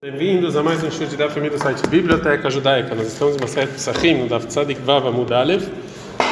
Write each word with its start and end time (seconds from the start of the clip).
Bem-vindos 0.00 0.54
a 0.54 0.62
mais 0.62 0.80
um 0.84 0.92
show 0.92 1.08
de 1.08 1.16
da 1.16 1.28
família 1.28 1.58
do 1.58 1.60
site 1.60 1.84
Biblioteca 1.88 2.48
Judaica. 2.48 2.94
Nós 2.94 3.08
estamos 3.08 3.34
em 3.34 3.38
uma 3.38 3.48
série 3.48 3.66
de 3.66 3.72
Psachim, 3.72 4.14
no 4.14 4.28
Daf 4.28 4.46
Tzadik 4.46 4.80
Vav 4.80 5.08
Amud 5.08 5.34
Alev, 5.34 5.68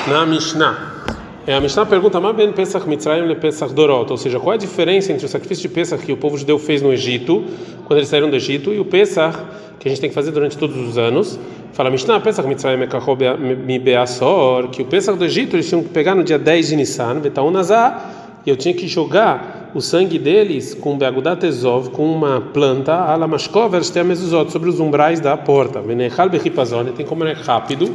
na 0.06 0.24
Mishnah. 0.24 1.04
É, 1.44 1.52
a 1.52 1.60
Mishnah 1.60 1.84
pergunta, 1.84 2.20
mas 2.20 2.36
ben 2.36 2.52
Pesach 2.52 2.88
Mitzrayim 2.88 3.26
le 3.26 3.34
Pesach 3.34 3.74
Dorot, 3.74 4.08
ou 4.08 4.16
seja, 4.16 4.38
qual 4.38 4.52
é 4.52 4.54
a 4.54 4.58
diferença 4.58 5.10
entre 5.10 5.26
o 5.26 5.28
sacrifício 5.28 5.68
de 5.68 5.74
Pesach 5.74 6.00
que 6.06 6.12
o 6.12 6.16
povo 6.16 6.38
judeu 6.38 6.60
fez 6.60 6.80
no 6.80 6.92
Egito, 6.92 7.44
quando 7.86 7.98
eles 7.98 8.08
saíram 8.08 8.30
do 8.30 8.36
Egito, 8.36 8.72
e 8.72 8.78
o 8.78 8.84
Pesach 8.84 9.36
que 9.80 9.88
a 9.88 9.90
gente 9.90 10.00
tem 10.00 10.10
que 10.10 10.14
fazer 10.14 10.30
durante 10.30 10.56
todos 10.56 10.76
os 10.76 10.96
anos? 10.96 11.36
Fala 11.72 11.90
Mishnah, 11.90 12.20
Pesach 12.20 12.46
Mitzrayim 12.46 12.82
Ekachol 12.82 13.18
Mi 13.66 13.80
Beasor, 13.80 14.68
que 14.68 14.82
o 14.82 14.84
Pesach 14.84 15.18
do 15.18 15.24
Egito 15.24 15.56
eles 15.56 15.68
tinham 15.68 15.82
que 15.82 15.88
pegar 15.88 16.14
no 16.14 16.22
dia 16.22 16.38
10 16.38 16.68
de 16.68 16.76
Nissan, 16.76 17.18
Betaun 17.18 17.50
Nazar, 17.50 18.38
e 18.46 18.50
eu 18.50 18.54
tinha 18.54 18.72
que 18.72 18.86
jogar 18.86 19.55
o 19.76 19.80
sangue 19.82 20.18
deles 20.18 20.72
com 20.72 20.96
Beagudat 20.96 21.44
Ezov, 21.44 21.90
com 21.90 22.10
uma 22.10 22.40
planta, 22.40 22.94
ala 22.94 23.28
mashkover 23.28 23.82
mezuzot, 24.06 24.50
sobre 24.50 24.70
os 24.70 24.80
umbrais 24.80 25.20
da 25.20 25.36
porta. 25.36 25.82
Venechal 25.82 26.30
bechipazone, 26.30 26.92
tem 26.92 27.04
como 27.04 27.24
é 27.24 27.34
rápido, 27.34 27.94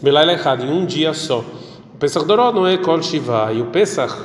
belaila 0.00 0.32
errado, 0.32 0.64
em 0.64 0.70
um 0.70 0.86
dia 0.86 1.12
só. 1.12 1.44
O 1.94 1.98
Pesach 1.98 2.24
Doró 2.24 2.50
não 2.52 2.66
é 2.66 2.78
kol 2.78 3.02
shiva, 3.02 3.52
e 3.52 3.60
o 3.60 3.66
Pesach 3.66 4.16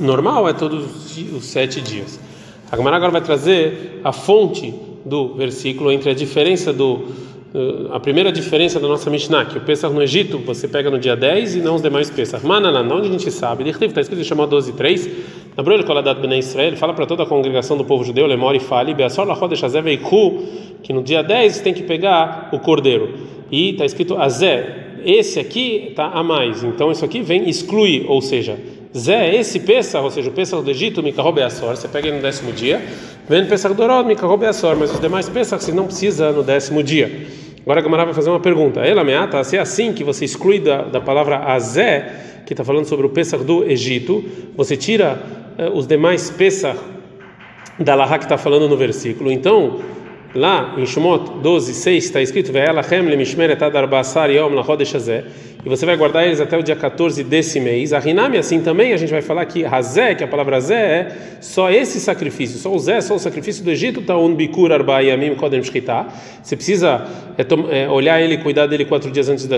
normal 0.00 0.48
é 0.48 0.54
todos 0.54 1.14
os 1.14 1.44
sete 1.44 1.82
dias. 1.82 2.18
A 2.70 2.76
Gemara 2.78 2.96
agora 2.96 3.12
vai 3.12 3.20
trazer 3.20 4.00
a 4.02 4.12
fonte 4.12 4.74
do 5.04 5.34
versículo 5.34 5.92
entre 5.92 6.08
a 6.08 6.14
diferença 6.14 6.72
do 6.72 7.02
a 7.92 8.00
primeira 8.00 8.32
diferença 8.32 8.80
da 8.80 8.88
nossa 8.88 9.10
Mishnah, 9.10 9.44
que 9.44 9.58
o 9.58 9.60
Pesach 9.60 9.92
no 9.92 10.02
Egito 10.02 10.38
você 10.38 10.66
pega 10.66 10.90
no 10.90 10.98
dia 10.98 11.14
10 11.14 11.56
e 11.56 11.58
não 11.58 11.74
os 11.74 11.82
demais 11.82 12.08
Pesach. 12.08 12.46
Manana, 12.46 12.80
onde 12.94 13.08
a 13.08 13.10
gente 13.10 13.30
sabe? 13.30 13.68
Está 13.68 14.00
escrito 14.00 14.20
em 14.20 14.24
chamar 14.24 14.46
12 14.46 14.72
3. 14.72 15.10
Na 15.54 15.62
Brulha 15.62 15.84
Koladat 15.84 16.18
Bnei 16.18 16.38
Israel, 16.38 16.76
fala 16.78 16.94
para 16.94 17.04
toda 17.04 17.24
a 17.24 17.26
congregação 17.26 17.76
do 17.76 17.84
povo 17.84 18.02
judeu, 18.02 18.24
Lemore 18.26 18.56
e 18.56 18.60
fale, 18.60 18.94
Beasor 18.94 19.26
Lachodesh 19.26 19.62
Azé 19.62 19.82
que 20.82 20.92
no 20.94 21.02
dia 21.02 21.22
10 21.22 21.60
tem 21.60 21.74
que 21.74 21.82
pegar 21.82 22.48
o 22.52 22.58
cordeiro. 22.58 23.12
E 23.50 23.72
está 23.72 23.84
escrito 23.84 24.16
Azé, 24.16 25.00
esse 25.04 25.38
aqui 25.38 25.88
está 25.90 26.06
a 26.06 26.22
mais. 26.22 26.64
Então 26.64 26.90
isso 26.90 27.04
aqui 27.04 27.20
vem 27.20 27.50
excluir, 27.50 28.06
ou 28.08 28.22
seja, 28.22 28.58
Zé, 28.96 29.34
esse 29.34 29.60
Pesach, 29.60 30.02
ou 30.02 30.10
seja, 30.10 30.30
o 30.30 30.32
Pesach 30.32 30.62
do 30.62 30.70
Egito, 30.70 31.02
Mikaho 31.02 31.32
Beasor, 31.32 31.76
você 31.76 31.88
pega 31.88 32.08
ele 32.08 32.16
no 32.16 32.22
décimo 32.22 32.52
dia. 32.52 32.80
Vem 33.28 33.44
Pesach 33.46 33.74
Dorod, 33.74 34.06
Mikaho 34.06 34.36
Beasor, 34.38 34.76
mas 34.76 34.90
os 34.90 35.00
demais 35.00 35.28
Pesach 35.28 35.62
você 35.62 35.72
não 35.72 35.84
precisa 35.84 36.32
no 36.32 36.42
décimo 36.42 36.82
dia. 36.82 37.26
Agora 37.62 37.80
a 37.80 37.82
Gamara 37.82 38.04
vai 38.04 38.14
fazer 38.14 38.30
uma 38.30 38.40
pergunta. 38.40 38.80
Ela 38.80 39.04
meata, 39.04 39.42
se 39.44 39.56
é 39.56 39.60
assim 39.60 39.92
que 39.92 40.02
você 40.02 40.24
exclui 40.24 40.58
da, 40.58 40.82
da 40.82 41.00
palavra 41.00 41.38
azé, 41.38 42.42
que 42.44 42.52
está 42.52 42.64
falando 42.64 42.86
sobre 42.86 43.06
o 43.06 43.10
Pesach 43.10 43.44
do 43.44 43.64
Egito, 43.64 44.24
você 44.56 44.76
tira 44.76 45.22
eh, 45.56 45.70
os 45.72 45.86
demais 45.86 46.28
Pesach 46.30 46.78
da 47.78 47.94
Laha 47.94 48.18
que 48.18 48.24
está 48.24 48.36
falando 48.36 48.68
no 48.68 48.76
versículo. 48.76 49.30
Então, 49.30 49.80
lá 50.34 50.74
em 50.78 50.86
Shemot 50.86 51.40
12, 51.42 51.74
6 51.74 52.04
está 52.04 52.20
escrito: 52.20 52.52
e 55.64 55.68
você 55.68 55.86
vai 55.86 55.96
guardar 55.96 56.26
eles 56.26 56.40
até 56.40 56.58
o 56.58 56.62
dia 56.62 56.74
14 56.74 57.22
desse 57.22 57.60
mês. 57.60 57.92
A 57.92 58.00
Rinami, 58.00 58.36
assim 58.36 58.60
também, 58.60 58.92
a 58.92 58.96
gente 58.96 59.10
vai 59.10 59.22
falar 59.22 59.44
que 59.46 59.64
Hazé, 59.64 60.12
que 60.12 60.24
a 60.24 60.26
palavra 60.26 60.58
Zé 60.60 60.74
é 60.74 61.16
só 61.40 61.70
esse 61.70 62.00
sacrifício, 62.00 62.58
só 62.58 62.74
o 62.74 62.78
Zé, 62.80 63.00
só 63.00 63.14
o 63.14 63.18
sacrifício 63.18 63.62
do 63.62 63.70
Egito, 63.70 64.02
tá 64.02 64.18
um 64.18 64.34
bikur 64.34 64.72
kodem 65.36 65.62
shchita. 65.62 66.06
Você 66.42 66.56
precisa 66.56 67.06
é, 67.38 67.84
é, 67.84 67.88
olhar 67.88 68.20
ele, 68.20 68.38
cuidar 68.38 68.66
dele 68.66 68.84
quatro 68.84 69.08
dias 69.08 69.28
antes 69.28 69.46
da 69.46 69.56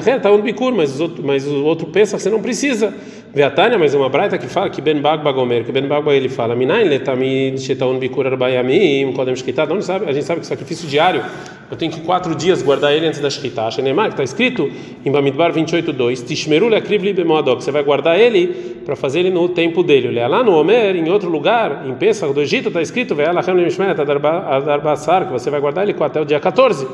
reta, 0.00 0.22
tá 0.22 0.32
mas, 0.74 0.98
mas 1.22 1.46
o 1.46 1.62
outro 1.64 1.88
pensa 1.88 2.18
você 2.18 2.30
não 2.30 2.40
precisa. 2.40 2.94
Vê 3.34 3.42
a 3.42 3.50
Tânia, 3.50 3.76
mas 3.76 3.92
é 3.92 3.98
uma 3.98 4.08
braita 4.08 4.38
que 4.38 4.46
fala 4.46 4.70
que 4.70 4.80
Ben 4.80 5.00
Bagba 5.00 5.32
Gomer, 5.32 5.64
que 5.64 5.72
Ben 5.72 5.88
Bagba 5.88 6.14
ele 6.14 6.28
fala, 6.28 6.54
Minain 6.54 6.84
letamid 6.84 7.60
shetaun 7.60 7.98
bikur 7.98 8.24
arba'yamim 8.24 9.12
kodem. 9.12 9.34
Onde 9.72 9.84
sabe? 9.84 10.08
A 10.08 10.12
gente 10.12 10.24
sabe 10.24 10.40
que 10.40 10.46
sacrifício 10.46 10.86
diário, 10.86 11.20
eu 11.68 11.76
tenho 11.76 11.90
que 11.90 12.00
quatro 12.02 12.32
dias 12.36 12.62
guardar 12.62 12.94
ele 12.94 13.08
antes 13.08 13.18
da 13.18 13.28
shchita. 13.28 13.68
Shenemar, 13.72 14.06
que 14.06 14.12
está 14.12 14.22
escrito 14.22 14.70
em 15.04 15.10
Bamidbar 15.10 15.52
28:2, 15.52 16.24
Tishmeru 16.24 16.68
le'akriv 16.68 17.02
li 17.02 17.12
b'moadok. 17.12 17.64
Você 17.64 17.72
vai 17.72 17.82
guardar 17.82 18.16
ele 18.16 18.46
para 18.84 18.94
fazer 18.94 19.18
ele 19.18 19.30
no 19.30 19.48
tempo 19.48 19.82
dele. 19.82 20.12
Lá 20.28 20.44
no 20.44 20.52
Omer, 20.52 20.94
em 20.94 21.10
outro 21.10 21.28
lugar, 21.28 21.84
em 21.88 21.94
Pesach 21.94 22.32
do 22.32 22.40
Egito, 22.40 22.68
está 22.68 22.80
escrito 22.80 23.16
Ve'alachem 23.16 23.54
lemishmet 23.54 24.00
adarbasar, 24.00 25.26
que 25.26 25.32
você 25.32 25.50
vai 25.50 25.60
guardar 25.60 25.82
ele 25.82 25.96
até 25.98 26.20
o 26.20 26.24
dia 26.24 26.38
14. 26.38 26.86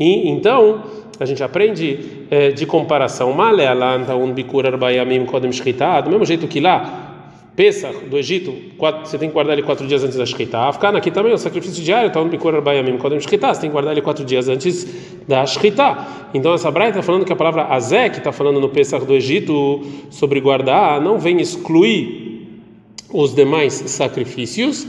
E 0.00 0.28
então 0.28 0.82
a 1.22 1.26
gente 1.26 1.42
aprende 1.42 2.26
é, 2.30 2.50
de 2.50 2.66
comparação. 2.66 3.32
Kodem 5.26 5.52
shchita. 5.52 6.00
Do 6.00 6.10
mesmo 6.10 6.24
jeito 6.24 6.46
que 6.46 6.60
lá 6.60 7.08
Pesach 7.58 8.04
do 8.04 8.16
Egito, 8.16 8.54
quatro, 8.76 9.04
você 9.04 9.18
tem 9.18 9.28
que 9.28 9.34
guardar 9.34 9.58
ele 9.58 9.66
quatro 9.66 9.84
dias 9.84 10.04
antes 10.04 10.16
da 10.16 10.24
Shkita. 10.24 10.58
Afkan 10.68 10.90
aqui 10.90 11.10
também, 11.10 11.32
o 11.32 11.38
sacrifício 11.38 11.82
diário, 11.82 12.08
tá 12.12 12.20
Shkita, 13.20 13.52
você 13.52 13.62
tem 13.62 13.68
que 13.68 13.72
guardar 13.72 13.90
ele 13.90 14.00
quatro 14.00 14.24
dias 14.24 14.48
antes 14.48 14.86
da 15.26 15.44
Shkita. 15.44 16.06
Então 16.32 16.54
essa 16.54 16.70
Braita 16.70 17.00
está 17.00 17.02
falando 17.02 17.24
que 17.24 17.32
a 17.32 17.36
palavra 17.36 17.64
Azé, 17.64 18.10
que 18.10 18.18
está 18.18 18.30
falando 18.30 18.60
no 18.60 18.68
Pesach 18.68 19.04
do 19.04 19.12
Egito 19.12 19.84
sobre 20.08 20.40
guardar, 20.40 21.00
não 21.00 21.18
vem 21.18 21.40
excluir 21.40 22.46
os 23.12 23.34
demais 23.34 23.72
sacrifícios, 23.72 24.86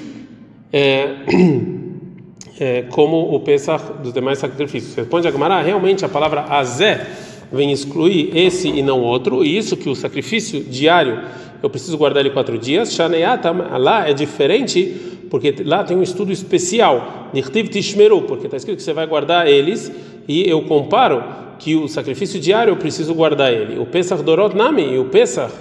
é, 0.72 1.08
é, 2.60 2.84
como 2.90 3.34
o 3.34 3.40
Pesach 3.40 3.84
dos 4.04 4.14
demais 4.14 4.40
sacrifícios. 4.40 4.94
Responde 4.96 5.28
a 5.28 5.32
Gemara, 5.32 5.62
realmente 5.62 6.04
a 6.04 6.10
palavra 6.10 6.42
Azé 6.42 7.08
vem 7.52 7.72
excluir 7.72 8.36
esse 8.36 8.68
e 8.68 8.82
não 8.82 9.02
outro, 9.02 9.44
e 9.44 9.58
isso 9.58 9.76
que 9.76 9.90
o 9.90 9.96
sacrifício 9.96 10.62
diário 10.62 11.22
eu 11.62 11.70
preciso 11.70 11.98
guardar 11.98 12.24
ele 12.24 12.34
quatro 12.34 12.58
dias. 12.58 12.94
Shaneatam, 12.94 13.58
lá 13.78 14.08
é 14.08 14.14
diferente, 14.14 14.96
porque 15.30 15.56
lá 15.66 15.84
tem 15.84 15.98
um 15.98 16.04
estudo 16.04 16.32
especial. 16.32 17.30
Nirtiv 17.34 17.68
Tishmeru, 17.70 18.22
porque 18.24 18.48
está 18.48 18.58
escrito 18.58 18.78
que 18.78 18.84
você 18.84 18.94
vai 18.94 19.06
guardar 19.08 19.48
eles, 19.48 19.92
e 20.28 20.48
eu 20.50 20.62
comparo 20.64 21.24
que 21.58 21.76
o 21.76 21.88
sacrifício 21.88 22.40
diário 22.40 22.72
eu 22.72 22.78
preciso 22.78 23.14
guardar 23.14 23.52
ele. 23.52 23.78
O 23.80 23.86
Pesach 23.86 24.24
Dorot 24.24 24.56
Nami, 24.56 24.94
e 24.94 24.98
o 24.98 25.06
Pesach 25.06 25.52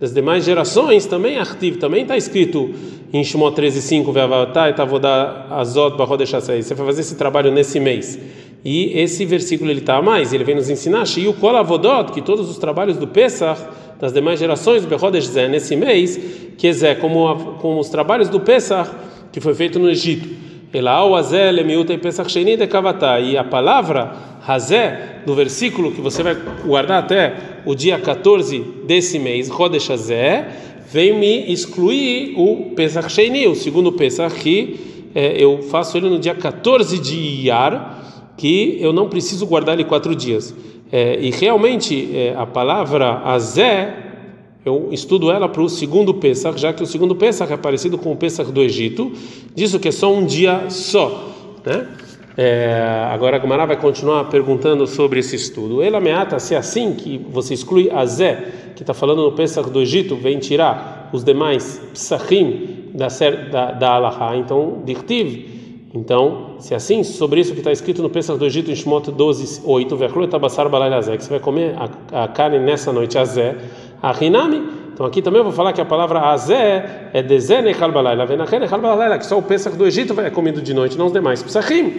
das 0.00 0.12
demais 0.12 0.44
gerações 0.44 1.06
também 1.06 1.38
Artiv, 1.38 1.76
também 1.76 2.02
está 2.02 2.16
escrito 2.16 2.70
em 3.12 3.24
Shemot 3.24 3.56
13:5, 3.56 4.12
Ve'avatai 4.12 4.74
Tavodah 4.74 5.46
Azot 5.50 5.96
Bahodeshasei. 5.96 6.62
Você 6.62 6.74
vai 6.74 6.86
fazer 6.86 7.00
esse 7.00 7.16
trabalho 7.16 7.50
nesse 7.50 7.80
mês. 7.80 8.18
E 8.64 8.98
esse 8.98 9.24
versículo 9.24 9.70
ele 9.70 9.80
está 9.80 9.96
a 9.96 10.02
mais, 10.02 10.32
ele 10.32 10.42
vem 10.42 10.56
nos 10.56 10.68
ensinar, 10.68 11.06
Shiu 11.06 11.32
Kol 11.34 11.56
Avodot, 11.56 12.12
que 12.12 12.20
todos 12.20 12.50
os 12.50 12.58
trabalhos 12.58 12.96
do 12.96 13.06
Pesach 13.06 13.60
das 14.00 14.12
demais 14.12 14.38
gerações, 14.38 14.84
Bechodesh 14.84 15.28
Zé, 15.28 15.48
nesse 15.48 15.76
mês, 15.76 16.18
que 16.58 16.66
é 16.66 16.94
como, 16.94 17.54
como 17.60 17.78
os 17.78 17.88
trabalhos 17.88 18.28
do 18.28 18.40
Pesach, 18.40 18.90
que 19.32 19.40
foi 19.40 19.54
feito 19.54 19.78
no 19.78 19.88
Egito. 19.88 20.28
E 20.74 23.38
a 23.38 23.44
palavra 23.44 24.12
Hazé, 24.46 25.22
no 25.26 25.34
versículo 25.34 25.90
que 25.90 26.00
você 26.00 26.22
vai 26.22 26.36
guardar 26.64 27.02
até 27.02 27.34
o 27.64 27.74
dia 27.74 27.98
14 27.98 28.58
desse 28.86 29.18
mês, 29.18 29.48
Chodesh 29.48 29.90
Hazé, 29.90 30.48
vem 30.92 31.18
me 31.18 31.52
excluir 31.52 32.34
o 32.36 32.70
Pesach 32.76 33.10
Sheini, 33.10 33.48
o 33.48 33.56
segundo 33.56 33.92
Pesach, 33.92 34.34
que 34.38 35.08
é, 35.14 35.42
eu 35.42 35.62
faço 35.62 35.96
ele 35.96 36.08
no 36.08 36.18
dia 36.18 36.34
14 36.34 36.98
de 36.98 37.16
Iyar, 37.16 38.32
que 38.36 38.78
eu 38.80 38.92
não 38.92 39.08
preciso 39.08 39.46
guardar 39.46 39.74
ele 39.74 39.84
quatro 39.84 40.14
dias. 40.14 40.54
É, 40.92 41.18
e 41.20 41.30
realmente 41.30 42.10
é, 42.14 42.34
a 42.36 42.46
palavra 42.46 43.22
azé, 43.24 43.94
eu 44.64 44.90
estudo 44.92 45.30
ela 45.30 45.48
para 45.48 45.62
o 45.62 45.68
segundo 45.68 46.14
Pesach, 46.14 46.60
já 46.60 46.72
que 46.72 46.82
o 46.82 46.86
segundo 46.86 47.16
Pesach 47.16 47.52
é 47.52 47.56
parecido 47.56 47.98
com 47.98 48.12
o 48.12 48.16
Pesach 48.16 48.52
do 48.52 48.62
Egito, 48.62 49.10
disso 49.54 49.80
que 49.80 49.88
é 49.88 49.92
só 49.92 50.12
um 50.12 50.24
dia 50.24 50.70
só. 50.70 51.32
Né? 51.64 51.88
É, 52.36 53.08
agora 53.10 53.36
a 53.36 53.38
Gumara 53.38 53.64
vai 53.64 53.76
continuar 53.76 54.24
perguntando 54.24 54.86
sobre 54.86 55.20
esse 55.20 55.36
estudo. 55.36 55.82
Ela 55.82 56.00
meata 56.00 56.38
se 56.38 56.54
é 56.54 56.58
assim 56.58 56.94
que 56.94 57.18
você 57.30 57.54
exclui 57.54 57.90
azé, 57.90 58.52
que 58.74 58.82
está 58.82 58.92
falando 58.92 59.22
no 59.22 59.32
Pesach 59.32 59.70
do 59.70 59.80
Egito, 59.80 60.16
vem 60.16 60.38
tirar 60.38 61.08
os 61.12 61.24
demais 61.24 61.80
psachim 61.92 62.90
da, 62.92 63.08
da, 63.50 63.72
da 63.72 63.90
Alaha. 63.92 64.36
Então, 64.36 64.82
dirtiv 64.84 65.56
então, 65.96 66.56
se 66.58 66.74
é 66.74 66.76
assim, 66.76 67.02
sobre 67.02 67.40
isso 67.40 67.54
que 67.54 67.60
está 67.60 67.72
escrito 67.72 68.02
no 68.02 68.10
Pesach 68.10 68.38
do 68.38 68.44
Egito, 68.44 68.70
em 68.70 68.76
Shmot 68.76 69.10
12, 69.10 69.62
8, 69.64 69.96
que 69.96 71.24
você 71.24 71.30
vai 71.30 71.40
comer 71.40 71.74
a, 71.74 72.24
a 72.24 72.28
carne 72.28 72.58
nessa 72.58 72.92
noite, 72.92 73.16
azé, 73.16 73.56
a 74.02 74.12
rinami. 74.12 74.62
Então 74.96 75.04
aqui 75.04 75.20
também 75.20 75.40
eu 75.40 75.44
vou 75.44 75.52
falar 75.52 75.74
que 75.74 75.80
a 75.82 75.84
palavra 75.84 76.20
azé 76.20 77.10
é 77.12 77.22
dezene 77.22 77.74
kalbalayla, 77.74 79.18
que 79.18 79.26
só 79.26 79.36
o 79.36 79.42
Pesach 79.42 79.76
do 79.76 79.86
Egito 79.86 80.18
é 80.18 80.30
comido 80.30 80.62
de 80.62 80.72
noite, 80.72 80.96
não 80.96 81.04
os 81.04 81.12
demais. 81.12 81.42
Pesachim. 81.42 81.92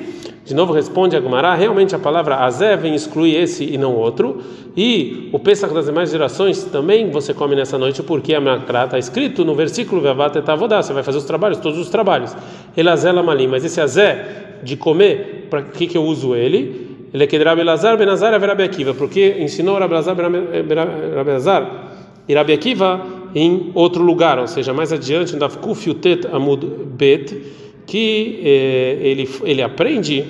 De 0.44 0.56
novo 0.56 0.74
responde 0.74 1.16
a 1.16 1.20
Gumara, 1.20 1.54
realmente 1.54 1.94
a 1.94 2.00
palavra 2.00 2.38
azé 2.38 2.76
vem 2.76 2.96
excluir 2.96 3.36
esse 3.36 3.72
e 3.72 3.78
não 3.78 3.94
outro. 3.94 4.42
E 4.76 5.30
o 5.32 5.38
Pesach 5.38 5.72
das 5.76 5.86
demais 5.86 6.10
gerações 6.10 6.64
também 6.64 7.12
você 7.12 7.36
come 7.36 7.56
nessa 7.56 7.78
noite, 7.78 8.02
porque 8.02 8.34
a 8.34 8.42
Makra 8.42 8.86
está 8.86 8.98
escrito 8.98 9.46
no 9.46 9.54
versículo 9.54 10.02
você 10.02 10.92
vai 10.92 11.04
fazer 11.04 11.20
os 11.20 11.26
trabalhos, 11.26 11.60
todos 11.60 11.78
os 11.78 11.90
trabalhos. 11.90 12.36
Ele 12.76 12.90
azela 12.90 13.22
malim, 13.22 13.46
mas 13.46 13.64
esse 13.64 13.80
azé 13.80 14.26
de 14.64 14.76
comer, 14.76 15.46
para 15.52 15.62
que, 15.62 15.86
que 15.86 16.00
eu 16.00 16.04
uso 16.04 16.36
ele? 16.36 16.98
Ele 17.14 17.24
é 17.24 17.28
que 17.28 17.38
Rabi 17.38 17.62
Lazar 17.62 17.96
Benazar 17.96 18.34
e 18.34 18.44
Rabi 18.44 18.64
Akiva, 18.64 18.96
porque 18.96 19.36
ensinou 19.40 19.78
Rabi 19.78 19.94
Lazar 19.94 20.16
Rabi 20.18 21.32
Lazar 21.32 21.87
e 22.28 22.34
Rabi 22.34 22.54
Akiva 22.54 23.06
em 23.34 23.72
outro 23.74 24.04
lugar, 24.04 24.40
ou 24.40 24.48
seja, 24.48 24.74
mais 24.74 24.92
adiante, 24.92 25.34
no 25.34 25.40
Dafkuf 25.40 25.88
Yutet 25.88 26.28
Amud 26.28 26.66
Bet 26.98 27.56
que 27.86 28.42
eh, 28.44 28.98
ele, 29.02 29.30
ele 29.44 29.62
aprende 29.62 30.26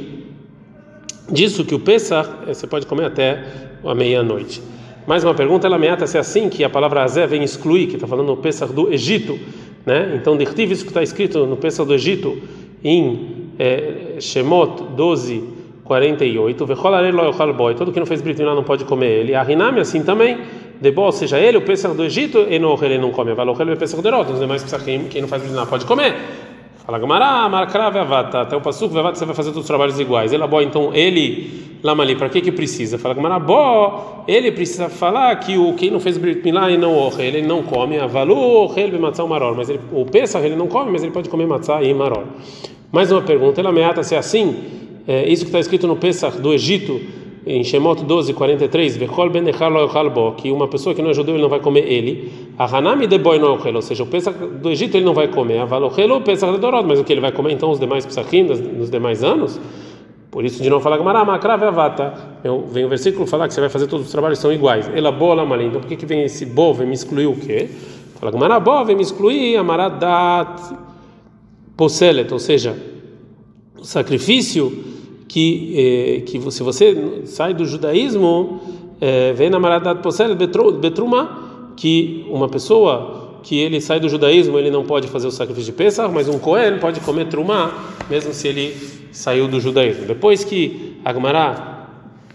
disso 1.30 1.66
que 1.66 1.74
o 1.74 1.80
Pesach 1.80 2.30
eh, 2.48 2.54
você 2.54 2.68
pode 2.68 2.86
comer 2.86 3.06
até 3.06 3.44
a 3.84 3.96
meia-noite. 3.96 4.62
Mais 5.08 5.24
uma 5.24 5.34
pergunta, 5.34 5.66
ela 5.66 5.76
ameaça 5.78 6.06
ser 6.06 6.20
assim, 6.20 6.50
que 6.50 6.64
a 6.64 6.70
palavra 6.70 7.02
Azé 7.02 7.26
vem 7.26 7.44
excluir, 7.44 7.88
que 7.88 7.96
está 7.96 8.06
falando 8.06 8.28
no 8.28 8.38
Pesach 8.38 8.72
do 8.72 8.94
Egito, 8.94 9.40
né? 9.86 10.14
Então, 10.16 10.38
dirtiv 10.38 10.72
isso 10.72 10.84
que 10.84 10.90
está 10.90 11.02
escrito 11.02 11.46
no 11.46 11.58
Pesach 11.58 11.88
do 11.88 11.94
Egito, 11.94 12.38
em 12.84 13.50
é, 13.58 14.18
Shemot 14.20 14.84
12, 14.96 15.44
48, 15.84 16.66
todo 17.78 17.92
que 17.94 18.00
não 18.00 18.06
fez 18.06 18.22
Brit 18.22 18.38
Milá 18.38 18.54
não 18.54 18.64
pode 18.64 18.84
comer 18.84 19.22
ele. 19.22 19.34
A 19.34 19.42
Rinami 19.42 19.80
assim 19.80 20.04
também, 20.04 20.38
debol, 20.80 21.12
seja 21.12 21.40
ele, 21.40 21.58
o 21.58 21.62
Pesach 21.62 21.96
do 21.96 22.04
Egito, 22.04 22.40
ele 22.40 22.98
não 22.98 23.12
come, 23.12 23.34
Valochel 23.34 23.74
o 23.74 23.78
Pesach 23.78 24.02
do 24.02 24.08
Erot, 24.08 24.32
os 24.32 24.40
demais 24.40 24.64
Pesachim, 24.64 25.08
quem 25.10 25.22
não 25.22 25.28
faz 25.28 25.44
Milá 25.44 25.66
pode 25.66 25.86
comer. 25.86 26.16
Fala 26.88 27.00
Gamará, 27.00 27.50
Markra 27.50 27.90
Vavata, 27.90 28.42
até 28.44 28.56
o 28.56 28.62
Pasuk 28.62 28.94
Vavata 28.94 29.20
você 29.20 29.26
vai 29.26 29.36
fazer 29.36 29.50
todos 29.50 29.64
os 29.64 29.68
trabalhos 29.68 30.00
iguais. 30.00 30.32
Ele, 30.32 30.48
bom, 30.48 30.62
então 30.62 30.96
ele, 30.96 31.78
Lamali, 31.84 32.16
para 32.16 32.30
que 32.30 32.40
que 32.40 32.50
precisa? 32.50 32.98
Fala 32.98 33.14
Gamará, 33.14 33.38
bom, 33.38 34.24
ele 34.26 34.54
precisa 34.54 34.88
falar 34.88 35.36
que 35.36 35.58
o 35.58 35.74
quem 35.74 35.92
não 35.92 36.00
fez 36.00 36.18
Brit 36.18 36.42
Milá 36.46 36.72
e 36.72 36.78
não 36.78 36.96
orre, 36.96 37.26
ele 37.26 37.42
não 37.42 37.62
come, 37.62 38.00
Avalu, 38.00 38.72
ele 38.78 38.98
matzah 38.98 39.26
o 39.26 39.28
maror, 39.28 39.54
mas 39.54 39.70
ele, 39.70 39.82
o 39.92 40.06
Pesach 40.06 40.46
ele 40.46 40.56
não 40.56 40.68
come, 40.68 40.90
mas 40.90 41.04
ele 41.04 41.12
pode 41.12 41.28
comer 41.28 41.46
matzah 41.46 41.84
e 41.84 41.94
maror. 41.94 42.24
Mais 42.90 43.12
uma 43.12 43.22
pergunta, 43.22 43.60
ele 43.60 43.68
ameaça 43.68 44.02
ser 44.02 44.16
assim, 44.16 44.56
é, 45.06 45.28
isso 45.28 45.44
que 45.44 45.50
está 45.50 45.60
escrito 45.60 45.88
no 45.88 45.98
Pesach 45.98 46.40
do 46.40 46.54
Egito, 46.54 47.02
em 47.48 47.64
Shemot 47.64 48.04
12, 48.04 48.34
43, 48.34 48.98
que 50.38 50.52
uma 50.52 50.68
pessoa 50.68 50.94
que 50.94 51.02
não 51.02 51.12
é 51.12 51.14
judeu 51.14 51.36
ele 51.36 51.42
não 51.42 51.50
vai 51.50 51.60
comer 51.60 51.92
ele. 51.92 52.32
A 52.58 52.66
Hanami 52.66 53.08
de 53.08 53.18
boi 53.18 53.40
não 53.40 53.58
ou 53.58 53.82
seja, 53.82 54.04
o 54.04 54.08
Pesach 54.08 54.38
do 54.38 54.70
Egito 54.70 54.98
ele 54.98 55.06
não 55.06 55.14
vai 55.14 55.28
comer. 55.28 55.60
A 55.60 55.66
Valochelo, 55.66 56.18
o 56.18 56.22
Pesach 56.22 56.52
de 56.52 56.60
Dorot, 56.60 56.86
mas 56.86 57.00
o 57.00 57.04
que 57.04 57.14
ele 57.14 57.22
vai 57.22 57.32
comer 57.32 57.54
então 57.54 57.72
os 57.72 57.80
demais 57.80 58.06
Pesachim 58.06 58.44
nos 58.44 58.90
demais 58.90 59.24
anos? 59.24 59.60
Por 60.30 60.44
isso, 60.44 60.62
de 60.62 60.70
não 60.70 60.80
falar 60.80 60.98
Gamara, 60.98 61.24
Makrave 61.24 61.66
Avata. 61.66 62.14
Vem 62.72 62.86
o 62.86 62.90
versículo 62.90 63.26
falar 63.26 63.48
que 63.48 63.54
você 63.54 63.62
vai 63.62 63.70
fazer 63.70 63.88
todos 63.88 64.06
os 64.06 64.12
trabalhos 64.12 64.40
são 64.40 64.52
iguais. 64.52 64.90
Ela 64.94 65.12
bola 65.12 65.46
malim. 65.46 65.68
Então 65.68 65.82
por 65.82 65.88
que, 65.88 65.96
que 65.96 66.06
vem 66.06 66.24
esse 66.24 66.46
bo? 66.46 66.74
Vem 66.74 66.86
me 66.86 66.94
excluir 66.94 67.28
o 67.28 67.36
quê? 67.36 67.70
Fala 68.20 68.32
Gamara, 68.32 68.60
bo, 68.60 68.84
vem 68.84 68.96
me 68.96 69.02
excluir 69.02 69.56
Amaradat 69.58 70.76
Poselet, 71.78 72.34
ou 72.34 72.40
seja, 72.40 72.76
o 73.80 73.86
sacrifício 73.86 74.97
que 75.28 75.74
eh, 75.76 76.22
que 76.22 76.52
se 76.52 76.64
você 76.64 77.24
sai 77.26 77.54
do 77.54 77.66
judaísmo 77.66 78.60
eh, 79.02 79.34
vem 79.34 79.50
na 79.50 79.60
maradat 79.60 80.02
posel 80.02 80.36
betruma 80.36 81.72
que 81.76 82.26
uma 82.30 82.48
pessoa 82.48 83.40
que 83.44 83.60
ele 83.60 83.80
sai 83.80 84.00
do 84.00 84.10
judaísmo 84.10 84.58
ele 84.58 84.72
não 84.72 84.84
pode 84.84 85.08
fazer 85.08 85.28
o 85.28 85.32
sacrifício 85.32 85.72
de 85.72 85.78
Pesach, 85.78 86.12
mas 86.14 86.28
um 86.28 86.40
Cohen 86.40 86.80
pode 86.80 87.00
comer 87.02 87.28
trumá 87.28 87.94
mesmo 88.10 88.34
se 88.34 88.48
ele 88.48 88.76
saiu 89.12 89.48
do 89.48 89.60
judaísmo. 89.60 90.06
Depois 90.06 90.44
que 90.44 90.98
Agmará 91.06 91.88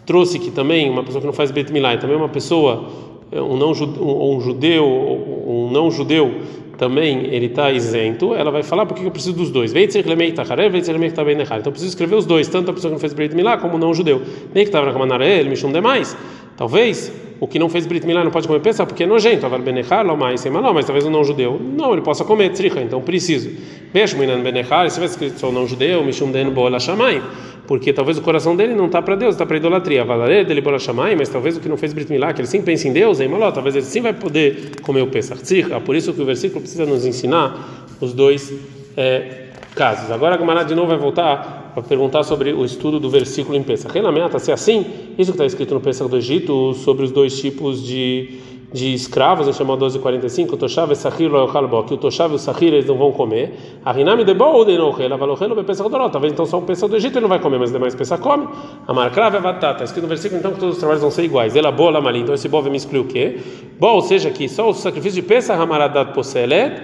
trouxe 0.07 0.39
que 0.39 0.51
também 0.51 0.89
uma 0.89 1.03
pessoa 1.03 1.21
que 1.21 1.27
não 1.27 1.35
faz 1.35 1.51
Bet 1.51 1.73
Milá, 1.73 1.97
também 1.97 2.17
uma 2.17 2.29
pessoa 2.29 2.89
um 3.33 3.57
não 3.57 3.75
judeu 3.75 4.85
um 4.85 5.71
não 5.71 5.91
judeu 5.91 6.31
também 6.79 7.27
ele 7.27 7.47
está 7.47 7.71
isento, 7.71 8.35
ela 8.35 8.51
vai 8.51 8.63
falar 8.63 8.87
porque 8.87 9.05
eu 9.05 9.11
preciso 9.11 9.35
dos 9.35 9.51
dois. 9.51 9.73
Então 9.75 10.01
eu 10.01 11.73
preciso 11.73 11.89
escrever 11.89 12.17
os 12.17 12.27
dois, 12.27 12.49
tanto 12.49 12.71
a 12.71 12.75
pessoa 12.75 12.91
que 12.91 12.95
não 12.95 13.01
fez 13.01 13.13
Brit 13.13 13.35
Milá 13.35 13.57
como 13.59 13.79
não 13.79 13.95
judeu. 13.95 14.23
Nem 14.55 14.65
que 14.65 14.69
estava 14.69 14.87
na 14.87 14.93
Kamanaré, 14.93 15.39
ele 15.41 15.51
me 15.51 15.57
chama 15.57 15.73
demais. 15.73 16.17
Talvez 16.57 17.13
o 17.41 17.47
que 17.49 17.59
não 17.59 17.69
fez 17.69 17.87
Brit 17.87 18.07
Milá 18.07 18.23
não 18.23 18.31
pode 18.31 18.47
comer 18.47 18.61
peça 18.61 18.87
porque 18.87 19.03
é 19.03 19.07
nojento. 19.07 19.47
Mas 19.49 20.87
talvez 20.87 21.05
o 21.05 21.11
não 21.11 21.25
judeu 21.25 21.61
não, 21.61 21.93
ele 21.93 22.03
possa 22.03 22.25
comer 22.25 22.53
então 22.81 23.01
preciso. 23.01 23.51
Beijo, 23.93 24.17
Minan 24.17 24.41
Benechar, 24.41 24.89
se 24.89 24.95
tivesse 24.95 25.15
escrito 25.15 25.41
só 25.41 25.51
não 25.51 25.67
judeu, 25.67 26.05
Mishum 26.05 26.31
Den 26.31 26.51
Bola 26.51 26.79
Shamay 26.79 27.21
porque 27.67 27.93
talvez 27.93 28.19
o 28.19 28.23
coração 28.23 28.57
dele 28.57 28.75
não 28.75 28.87
está 28.87 29.01
para 29.01 29.15
Deus, 29.15 29.35
está 29.35 29.47
para 29.47 29.57
idolatria. 29.57 30.05
Valaré 30.05 30.45
dele 30.45 30.61
bora 30.61 30.79
chamai, 30.79 31.15
mas 31.15 31.29
talvez 31.29 31.57
o 31.57 31.61
que 31.61 31.69
não 31.69 31.77
fez 31.77 31.93
Brit 31.93 32.11
Milá, 32.11 32.33
que 32.33 32.41
ele 32.41 32.49
sim 32.49 32.63
pensa 32.63 32.89
em 32.89 32.93
Deus, 32.93 33.21
em 33.21 33.29
Maló, 33.29 33.51
talvez 33.51 33.77
ele 33.77 33.85
sim 33.85 34.01
vai 34.01 34.13
poder 34.13 34.81
comer 34.83 35.03
o 35.03 35.07
Pesach 35.07 35.43
Tzircha. 35.43 35.81
Por 35.81 35.95
isso 35.95 36.13
que 36.13 36.21
o 36.21 36.25
versículo 36.25 36.61
precisa 36.61 36.85
nos 36.85 37.07
ensinar 37.07 37.87
os 38.01 38.13
dois 38.13 38.53
é, 38.97 39.49
casos. 39.75 40.11
Agora 40.11 40.35
a 40.35 40.39
Gamara 40.39 40.65
de 40.65 40.75
novo 40.75 40.89
vai 40.89 40.99
voltar 40.99 41.73
para 41.73 41.83
perguntar 41.83 42.23
sobre 42.23 42.53
o 42.53 42.65
estudo 42.65 43.01
do 43.01 43.09
versículo 43.09 43.57
em 43.57 43.63
Pesach. 43.63 43.93
Renamenta, 43.95 44.39
se 44.39 44.51
é 44.51 44.55
assim, 44.55 44.85
isso 45.19 45.33
que 45.33 45.37
está 45.37 45.47
escrito 45.47 45.75
no 45.75 45.81
Pesach 45.81 46.11
do 46.11 46.17
Egito, 46.17 46.75
sobre 46.75 47.05
os 47.05 47.11
dois 47.11 47.41
tipos 47.41 47.83
de 47.83 48.41
de 48.73 48.95
escravos, 48.95 49.47
em 49.47 49.53
chamado 49.53 49.79
1245, 49.81 50.55
o 50.55 50.57
Toshav 50.57 50.93
e 50.93 50.97
Sahir 50.97 51.31
lo 51.31 51.45
yochal 51.45 51.85
que 51.85 51.95
o 51.95 51.97
Toshav 51.97 52.33
e 52.33 52.37
o 52.37 52.39
Sahir 52.39 52.73
eles 52.73 52.87
não 52.87 52.97
vão 52.97 53.13
comer. 53.13 53.81
A 53.85 53.93
Rinami 53.93 54.25
de 54.25 54.33
Bo 54.33 54.65
de 54.65 54.77
Nochel, 54.79 55.13
Avalochel 55.13 55.55
be 55.55 55.63
Pesach 55.63 55.89
Dorot. 55.89 56.11
Talvez 56.11 56.33
então 56.33 56.47
só 56.47 56.59
o 56.59 56.63
Pesach 56.63 56.89
do 56.89 56.97
Egito 56.97 57.17
ele 57.17 57.23
não 57.23 57.29
vai 57.29 57.39
comer, 57.39 57.59
mas 57.59 57.71
demais 57.71 57.95
Pesach 57.95 58.23
come. 58.23 58.49
A 58.87 58.93
Markrave 58.95 59.37
Avatá, 59.37 59.73
está 59.73 59.85
escrito 59.85 60.05
no 60.05 60.09
versículo 60.09 60.39
então 60.39 60.53
que 60.53 60.61
todos 60.61 60.75
os 60.75 60.79
trabalhos 60.79 61.03
vão 61.03 61.11
ser 61.11 61.25
iguais. 61.25 61.55
Ela 61.55 61.71
boa 61.71 61.91
Lamali, 61.91 62.21
então 62.21 62.35
esse 62.35 62.49
Bo 62.49 62.63
vai 62.63 62.71
me 62.71 62.79
excluir 62.79 63.01
o 63.01 63.05
quê? 63.05 63.39
Bo, 63.79 63.89
ou 63.89 64.03
seja, 64.03 64.31
que 64.31 64.49
só 64.49 64.71
o 64.71 64.73
sacrifício 64.73 65.21
de 65.21 65.29
Pesach 65.29 65.61
Hamaradat 65.61 66.15
Poselet, 66.15 66.83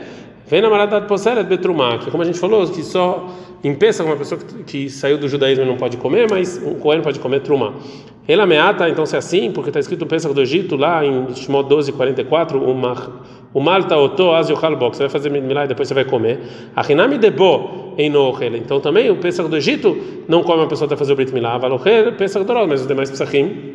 vem 0.49 0.61
na 0.61 0.71
Maradat 0.71 1.07
Betrumá, 1.49 1.99
que 1.99 2.11
como 2.11 2.23
a 2.23 2.27
gente 2.27 2.39
falou, 2.39 2.67
que 2.69 2.83
só 2.83 3.29
em 3.63 3.75
Pesach 3.75 4.09
uma 4.09 4.17
pessoa 4.17 4.41
que, 4.67 4.89
saiu 4.89 5.19
do 5.19 5.29
judaísmo 5.29 5.65
não 5.65 5.77
pode 5.77 5.97
comer, 5.97 6.29
mas 6.31 6.63
um 6.65 6.75
Cohen 6.75 7.01
pode 7.03 7.19
comer 7.19 7.41
Trumá. 7.41 7.73
Ele 8.27 8.41
ameaça, 8.41 8.89
então, 8.89 9.05
se 9.07 9.17
é 9.17 9.19
assim, 9.19 9.51
porque 9.51 9.71
está 9.71 9.81
escrito 9.81 10.07
Pesach 10.07 10.33
do 10.33 10.41
Egito, 10.41 10.77
lá 10.77 11.05
em 11.05 11.35
Shimon 11.35 11.65
12, 11.65 11.93
44, 11.93 12.61
o 12.61 13.61
Malta 13.61 13.97
Oto 13.97 14.33
Az 14.33 14.51
Yochal 14.51 14.77
você 14.77 15.05
vai 15.05 15.09
fazer 15.09 15.31
milagre 15.31 15.65
e 15.65 15.69
depois 15.69 15.89
você 15.89 15.95
vai 15.95 16.05
comer. 16.05 16.39
A 16.77 16.83
Debo 16.83 17.95
em. 17.97 18.13
Então, 18.59 18.81
também 18.81 19.11
o 19.11 19.17
Pesach 19.17 19.49
do 19.49 19.57
Egito 19.57 19.97
não 20.29 20.43
come 20.43 20.61
uma 20.61 20.69
pessoa 20.69 20.87
até 20.87 20.95
fazer 20.97 21.15
o 21.15 21.17
Brit 21.17 21.33
Milá, 21.33 21.57
Valochel, 21.59 22.13
Pesach 22.13 22.45
do 22.45 22.67
mas 22.67 22.83
os 22.83 22.87
demais 22.87 23.11
Pesachim, 23.11 23.75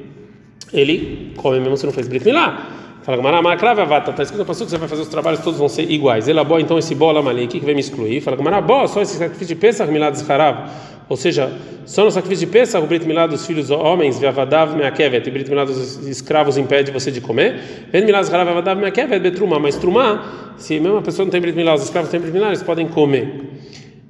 ele 0.72 1.34
come 1.36 1.60
mesmo 1.60 1.76
se 1.76 1.86
não 1.86 1.94
fez 1.94 2.08
Brit 2.08 2.24
Milá. 2.24 2.68
Fala 3.04 3.18
Gamara, 3.18 3.42
Macrave 3.42 3.82
Avata, 3.82 4.12
está 4.12 4.24
escrito 4.24 4.40
no 4.40 4.46
passo 4.46 4.64
que 4.64 4.72
você 4.72 4.78
vai 4.78 4.88
fazer 4.88 5.02
os 5.02 5.10
trabalhos, 5.10 5.42
todos 5.42 5.60
vão 5.60 5.68
ser 5.68 5.92
iguais. 5.92 6.30
Ela 6.30 6.42
boa, 6.42 6.62
então 6.62 6.78
esse 6.80 6.96
bola 6.96 7.22
mali, 7.22 7.48
que 7.48 7.60
vem 7.60 7.76
me 7.76 7.82
excluir? 7.82 8.22
Fala 8.22 8.38
Gamara, 8.38 8.62
boa, 8.62 8.88
só 8.88 9.02
esse 9.02 9.18
sacrifício 9.18 9.54
de 9.54 9.60
Pesach, 9.60 9.92
Milad 9.92 10.16
Zharav. 10.16 10.70
Ou 11.10 11.18
seja, 11.18 11.52
só 11.86 12.06
no 12.06 12.12
sacrifício 12.12 12.48
de 12.48 12.54
Pesach, 12.54 12.82
o 12.82 12.88
Brit 12.88 13.06
Milá 13.06 13.28
dos 13.28 13.46
filhos 13.46 13.70
homens, 13.70 14.20
Vavadav 14.20 14.78
Meakevet, 14.78 15.28
e 15.28 15.32
Brit 15.32 15.50
Milá 15.50 15.66
dos 15.66 16.08
escravos 16.08 16.58
impede 16.58 16.92
você 16.92 17.12
de 17.12 17.20
comer. 17.20 17.60
Vem 17.92 18.06
Milá 18.06 18.24
Zharav 18.24 18.48
Vavadav 18.48 18.80
Meakevet, 18.80 19.20
Betruma, 19.20 19.60
mas 19.60 19.76
Trumá, 19.76 20.54
se 20.56 20.80
mesmo 20.80 21.00
a 21.00 21.02
pessoa 21.02 21.26
não 21.26 21.32
tem 21.32 21.42
Brit 21.42 21.58
Milá, 21.58 21.74
os 21.74 21.84
escravos 21.84 22.10
têm 22.10 22.22
Brit 22.22 22.34
Milá, 22.34 22.48
eles 22.48 22.64
podem 22.64 22.88
comer. 22.88 23.53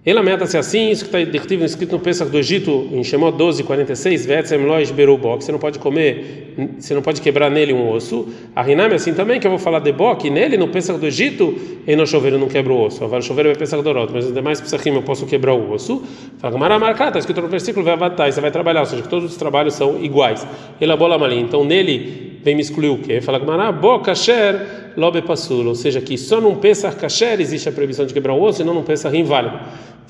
Ele 0.05 0.15
lamenta 0.15 0.45
se 0.45 0.57
assim, 0.57 0.89
isso 0.89 1.05
que 1.05 1.15
está 1.15 1.55
escrito 1.63 1.94
no 1.94 2.00
Pesach 2.00 2.29
do 2.29 2.38
Egito, 2.38 2.89
em 2.91 3.01
Shemot 3.05 3.38
12, 3.38 3.63
46, 3.63 4.25
Vetzem 4.25 4.65
Lois 4.65 4.91
Berubó, 4.91 5.38
que 5.38 5.45
você 5.45 5.51
não 5.53 5.60
pode 5.60 5.79
comer, 5.79 6.53
você 6.77 6.93
não 6.93 7.01
pode 7.01 7.22
quebrar 7.22 7.50
nele 7.50 7.72
um 7.72 7.89
osso. 7.89 8.27
A 8.53 8.62
Riname 8.62 8.95
assim 8.95 9.13
também, 9.13 9.39
que 9.39 9.48
eu 9.48 9.51
vou 9.51 9.60
falar 9.60 9.79
de 9.79 9.93
Bó, 9.93 10.13
que 10.15 10.29
nele, 10.29 10.57
no 10.57 10.67
Pesach 10.67 11.00
do 11.00 11.07
Egito, 11.07 11.55
e 11.88 11.95
no 11.95 12.05
chover 12.05 12.33
não 12.33 12.50
quebra 12.50 12.74
o 12.74 12.83
osso. 12.83 13.01
Agora 13.01 13.22
chover 13.22 13.45
é 13.45 13.55
Pesach 13.55 13.81
do 13.81 13.88
Orot, 13.88 14.12
mas 14.12 14.25
os 14.25 14.33
demais 14.33 14.60
Pesachim 14.60 14.89
eu 14.89 15.03
posso 15.03 15.25
quebrar 15.25 15.53
o 15.53 15.72
osso. 15.72 16.03
Fala, 16.38 16.51
Gamara 16.51 16.77
marcar, 16.77 17.07
está 17.07 17.19
escrito 17.19 17.41
no 17.41 17.48
versículo, 17.48 17.86
vai 17.86 17.93
avatar, 17.93 18.29
você 18.29 18.41
vai 18.41 18.51
trabalhar, 18.51 18.81
ou 18.81 18.86
seja, 18.86 19.03
que 19.03 19.07
todos 19.07 19.31
os 19.31 19.38
trabalhos 19.38 19.74
são 19.74 20.03
iguais. 20.03 20.45
Ele 20.81 20.93
bola 20.98 21.17
mali, 21.17 21.39
então 21.39 21.63
nele 21.63 22.39
vem 22.43 22.55
me 22.55 22.62
excluir 22.62 22.89
o 22.89 22.98
quê? 22.98 23.22
Fala, 23.22 23.39
Gamara, 23.39 23.72
Bo 23.72 24.00
Kasher 24.00 24.83
Lobe 24.98 25.22
Passul, 25.22 25.65
ou 25.65 25.75
seja, 25.75 26.01
que 26.01 26.17
só 26.17 26.39
num 26.39 26.55
Pesach 26.55 26.98
Kasher 26.98 27.39
existe 27.39 27.69
a 27.69 27.72
proibição 27.72 28.05
de 28.05 28.13
quebrar 28.13 28.33
o 28.33 28.43
osso 28.43 28.62
e 28.62 28.65
não 28.65 28.74
num 28.74 28.83
Pesach 28.83 29.15
inválido. 29.17 29.57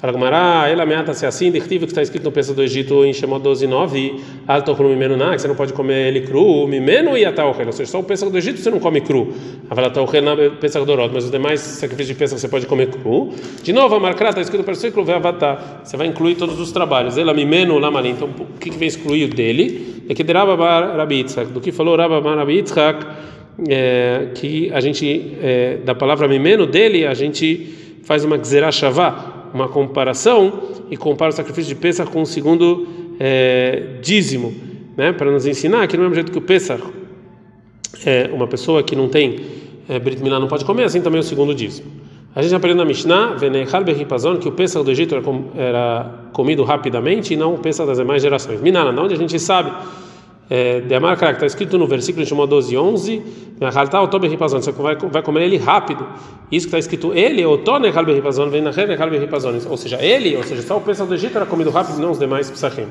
Fala 0.03 0.11
Gumará, 0.11 0.67
ela 0.67 0.83
ameaça 0.83 1.13
ser 1.13 1.27
assim, 1.27 1.49
dirtivo 1.49 1.85
que 1.85 1.93
está 1.93 2.01
escrito 2.01 2.25
no 2.25 2.31
peça 2.33 2.53
do 2.53 2.61
Egito 2.61 3.05
em 3.05 3.13
Shemot 3.13 3.41
12, 3.41 3.65
9, 3.65 4.15
alto 4.45 4.75
cru 4.75 4.89
mimeno 4.89 5.15
que 5.31 5.39
você 5.39 5.47
não 5.47 5.55
pode 5.55 5.71
comer 5.71 6.09
ele 6.09 6.19
cru, 6.27 6.67
mimeno 6.67 7.17
e 7.17 7.23
atauchel, 7.23 7.67
ou 7.67 7.71
seja, 7.71 7.89
só 7.89 8.01
o 8.01 8.03
peça 8.03 8.29
do 8.29 8.37
Egito 8.37 8.59
você 8.59 8.69
não 8.69 8.81
come 8.81 8.99
cru. 8.99 9.33
Avala 9.69 9.87
atauchel 9.87 10.21
na 10.21 10.35
peça 10.59 10.83
do 10.83 10.93
mas 11.13 11.23
os 11.23 11.31
demais 11.31 11.61
sacrifícios 11.61 12.09
de 12.09 12.15
peça 12.15 12.37
você 12.37 12.49
pode 12.49 12.65
comer 12.65 12.87
cru. 12.87 13.29
De 13.63 13.71
novo, 13.71 13.95
a 13.95 13.99
marcra 14.01 14.27
está 14.27 14.41
escrito 14.41 14.59
no 14.59 14.65
versículo, 14.65 15.05
você 15.05 15.95
vai 15.95 16.07
incluir 16.07 16.35
todos 16.35 16.59
os 16.59 16.73
trabalhos. 16.73 17.17
Ela 17.17 17.33
mimeno 17.33 17.79
lamali, 17.79 18.09
então 18.09 18.27
o 18.27 18.59
que, 18.59 18.71
vem 18.71 18.89
excluir 18.89 19.33
dele? 19.33 20.03
É 20.09 20.13
que 20.13 20.21
de 20.21 20.33
Yitzhak, 21.15 21.49
do 21.49 21.61
que 21.61 21.71
falou 21.71 21.95
Rabba 21.95 22.35
Rabi 22.35 22.55
Yitzhak, 22.55 23.05
é, 23.69 24.31
que 24.35 24.69
a 24.73 24.81
gente, 24.81 25.37
é, 25.41 25.77
da 25.77 25.95
palavra 25.95 26.27
mimeno 26.27 26.65
dele, 26.65 27.07
a 27.07 27.13
gente 27.13 27.73
faz 28.03 28.25
uma 28.25 28.35
gzerah 28.35 28.69
shavá, 28.69 29.32
uma 29.53 29.67
comparação 29.67 30.61
e 30.89 30.97
compara 30.97 31.29
o 31.29 31.33
sacrifício 31.33 31.73
de 31.73 31.79
Pesach 31.79 32.09
com 32.09 32.21
o 32.21 32.25
segundo 32.25 32.87
é, 33.19 33.97
dízimo, 34.01 34.53
né? 34.97 35.13
Para 35.13 35.31
nos 35.31 35.45
ensinar 35.45 35.87
que 35.87 35.95
no 35.95 36.03
mesmo 36.03 36.15
jeito 36.15 36.31
que 36.31 36.37
o 36.37 36.41
Pesach 36.41 36.83
é 38.05 38.29
uma 38.33 38.47
pessoa 38.47 38.83
que 38.83 38.95
não 38.95 39.07
tem 39.07 39.39
é, 39.87 39.99
Brit 39.99 40.21
Milá 40.21 40.39
não 40.39 40.47
pode 40.47 40.65
comer, 40.65 40.83
assim 40.83 41.01
também 41.01 41.19
o 41.19 41.23
segundo 41.23 41.53
dízimo. 41.53 41.91
A 42.35 42.41
gente 42.41 42.55
aprende 42.55 42.77
na 42.77 42.85
Mishnah, 42.85 43.35
que 44.41 44.47
o 44.47 44.51
Pesach 44.51 44.83
do 44.83 44.89
Egito 44.89 45.13
era, 45.13 45.23
era 45.55 46.11
comido 46.33 46.63
rapidamente 46.63 47.33
e 47.33 47.37
não 47.37 47.53
o 47.53 47.59
Pesach 47.59 47.85
das 47.85 47.99
demais 47.99 48.23
gerações. 48.23 48.59
Minana, 48.59 48.99
onde 48.99 49.13
a 49.13 49.17
gente 49.17 49.39
sabe 49.39 49.71
é, 50.53 50.81
de 50.81 50.93
Amarcra, 50.93 51.29
que 51.29 51.33
está 51.33 51.47
escrito 51.47 51.79
no 51.79 51.87
versículo 51.87 52.23
de 52.23 52.29
Shimon 52.29 52.45
12, 52.45 52.77
11, 52.77 53.23
você 53.57 54.71
vai, 54.71 54.95
vai 54.95 55.23
comer 55.23 55.45
ele 55.45 55.57
rápido. 55.57 56.05
Isso 56.51 56.67
que 56.67 56.75
está 56.75 56.77
escrito 56.77 57.11
ele, 57.11 57.43
ou 57.43 57.57
seja, 59.77 59.99
ele, 59.99 60.37
ou 60.37 60.43
seja, 60.43 60.61
só 60.61 60.77
o 60.77 60.81
Pesach 60.81 61.09
do 61.09 61.15
Egito 61.15 61.35
era 61.35 61.47
comido 61.47 61.71
rápido, 61.71 61.97
não 61.97 62.11
os 62.11 62.19
demais 62.19 62.51
Pesachim. 62.51 62.85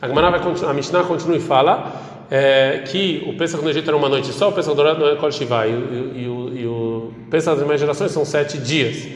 A, 0.00 0.06
a 0.06 0.72
Mishnah 0.72 1.02
continua 1.02 1.36
e 1.36 1.40
fala 1.40 2.00
é, 2.30 2.84
que 2.86 3.24
o 3.26 3.36
Pesach 3.36 3.60
no 3.60 3.70
Egito 3.70 3.88
era 3.88 3.96
uma 3.96 4.08
noite 4.08 4.28
só, 4.32 4.50
o 4.50 4.52
Pesach 4.52 4.76
dourado 4.76 5.00
não 5.00 5.08
é 5.08 5.16
Kol 5.16 5.32
Shiva, 5.32 5.66
e, 5.66 5.70
e, 5.70 6.22
e, 6.22 6.28
o, 6.28 6.52
e 6.54 6.64
o 6.64 7.12
das 7.28 7.58
demais 7.58 7.80
gerações 7.80 8.12
são 8.12 8.24
sete 8.24 8.56
dias. 8.56 9.08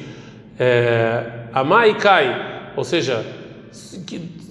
É, 0.58 1.22
Amai 1.52 1.96
Kai, 1.96 2.72
ou 2.74 2.82
seja, 2.82 3.24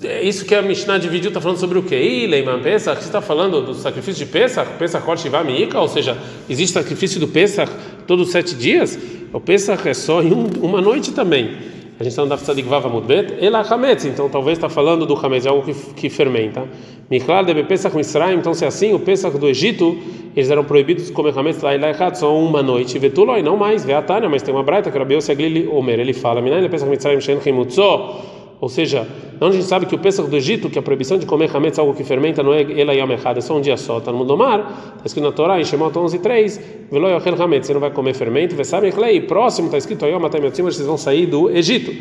é 0.04 0.24
isso 0.24 0.46
que 0.46 0.54
a 0.54 0.62
Mishnah 0.62 0.98
dividiu 0.98 1.30
está 1.30 1.40
falando 1.40 1.58
sobre 1.58 1.78
o 1.78 1.84
que? 1.84 2.28
Leiman 2.28 2.62
Pesach, 2.62 3.00
você 3.00 3.08
está 3.08 3.22
falando 3.22 3.62
do 3.62 3.74
sacrifício 3.74 4.26
de 4.26 4.32
Pesach, 4.32 4.70
Pesach 4.78 5.04
Kol 5.04 5.16
Shiva 5.16 5.44
Miika, 5.44 5.80
ou 5.80 5.88
seja, 5.88 6.18
existe 6.50 6.74
sacrifício 6.74 7.20
do 7.20 7.28
Pesach 7.28 7.72
todos 8.06 8.28
os 8.28 8.32
sete 8.32 8.56
dias? 8.56 8.98
O 9.32 9.40
Pesach 9.40 9.88
é 9.88 9.94
só 9.94 10.22
em 10.22 10.34
um, 10.34 10.48
uma 10.62 10.82
noite 10.82 11.12
também. 11.12 11.58
A 12.00 12.04
gente 12.04 12.12
está 12.12 12.24
no 12.24 12.30
Daf 12.30 12.44
Tzadik 12.44 12.68
Vav 12.68 12.86
Amudbet, 12.86 13.36
Ela 13.40 13.64
então 14.06 14.28
talvez 14.28 14.58
está 14.58 14.68
falando 14.68 15.06
do 15.06 15.16
Hametz, 15.16 15.46
é 15.46 15.50
algo 15.50 15.64
que, 15.64 15.74
que 15.94 16.10
fermenta. 16.10 16.68
Miklal 17.10 17.46
de 17.46 17.64
Pesach 17.64 17.96
Misraim, 17.96 18.38
então 18.38 18.54
se 18.54 18.66
é 18.66 18.68
assim, 18.68 18.94
o 18.94 19.00
Pesach 19.00 19.38
do 19.38 19.48
Egito, 19.48 19.98
eles 20.36 20.50
eram 20.50 20.64
proibidos 20.64 21.06
de 21.06 21.12
comer 21.14 21.38
Hametz 21.38 21.62
lá 21.62 21.76
e 21.76 21.78
lá 21.78 22.14
só 22.14 22.36
uma 22.36 22.64
noite. 22.64 22.98
Vetuloi, 23.00 23.42
não 23.42 23.56
mais, 23.56 23.86
Veatania, 23.86 24.28
mas 24.28 24.42
tem 24.42 24.54
uma 24.54 24.64
braita 24.64 24.92
que 24.92 24.98
Rabiose 24.98 25.32
Aglili 25.32 25.68
Omer, 25.68 26.00
ele 26.00 26.14
fala, 26.14 26.42
Minai 26.42 26.68
Pesach 26.68 26.90
Misraim 26.90 27.22
Shen 27.22 27.40
Chimutzo, 27.40 28.43
ou 28.64 28.70
seja, 28.70 29.06
onde 29.42 29.58
a 29.58 29.60
gente 29.60 29.68
sabe 29.68 29.86
que 29.86 29.94
o 29.94 29.98
Pesach 30.00 30.30
do 30.30 30.38
Egito, 30.38 30.70
que 30.70 30.80
a 30.80 30.82
proibição 30.82 31.18
de 31.18 31.26
comer 31.26 31.54
hametz, 31.54 31.78
algo 31.78 31.94
que 31.94 32.02
fermenta, 32.02 32.42
não 32.42 32.54
é 32.54 32.62
ela 32.80 32.94
yom 32.94 33.12
echad, 33.12 33.38
é 33.38 33.42
só 33.42 33.58
um 33.58 33.60
dia 33.60 33.76
só. 33.76 33.98
Está 33.98 34.10
no 34.10 34.20
mundo 34.20 34.38
mar, 34.38 34.94
está 34.96 35.06
escrito 35.06 35.26
na 35.26 35.34
Torá, 35.34 35.60
em 35.60 35.66
Shemot 35.66 35.94
11:3, 35.94 36.62
velo 36.90 37.10
yochel 37.10 37.44
hametz, 37.44 37.68
você 37.68 37.74
não 37.74 37.82
vai 37.82 37.92
comer 37.92 38.14
fermento, 38.14 38.56
vesabe 38.56 38.88
echlei, 38.88 39.20
próximo 39.20 39.66
está 39.66 39.78
escrito 39.78 40.06
yotzim, 40.06 40.62
vocês 40.62 40.88
vão 40.88 40.98
sair 40.98 41.26
do 41.26 41.50
Egito. 41.50 41.92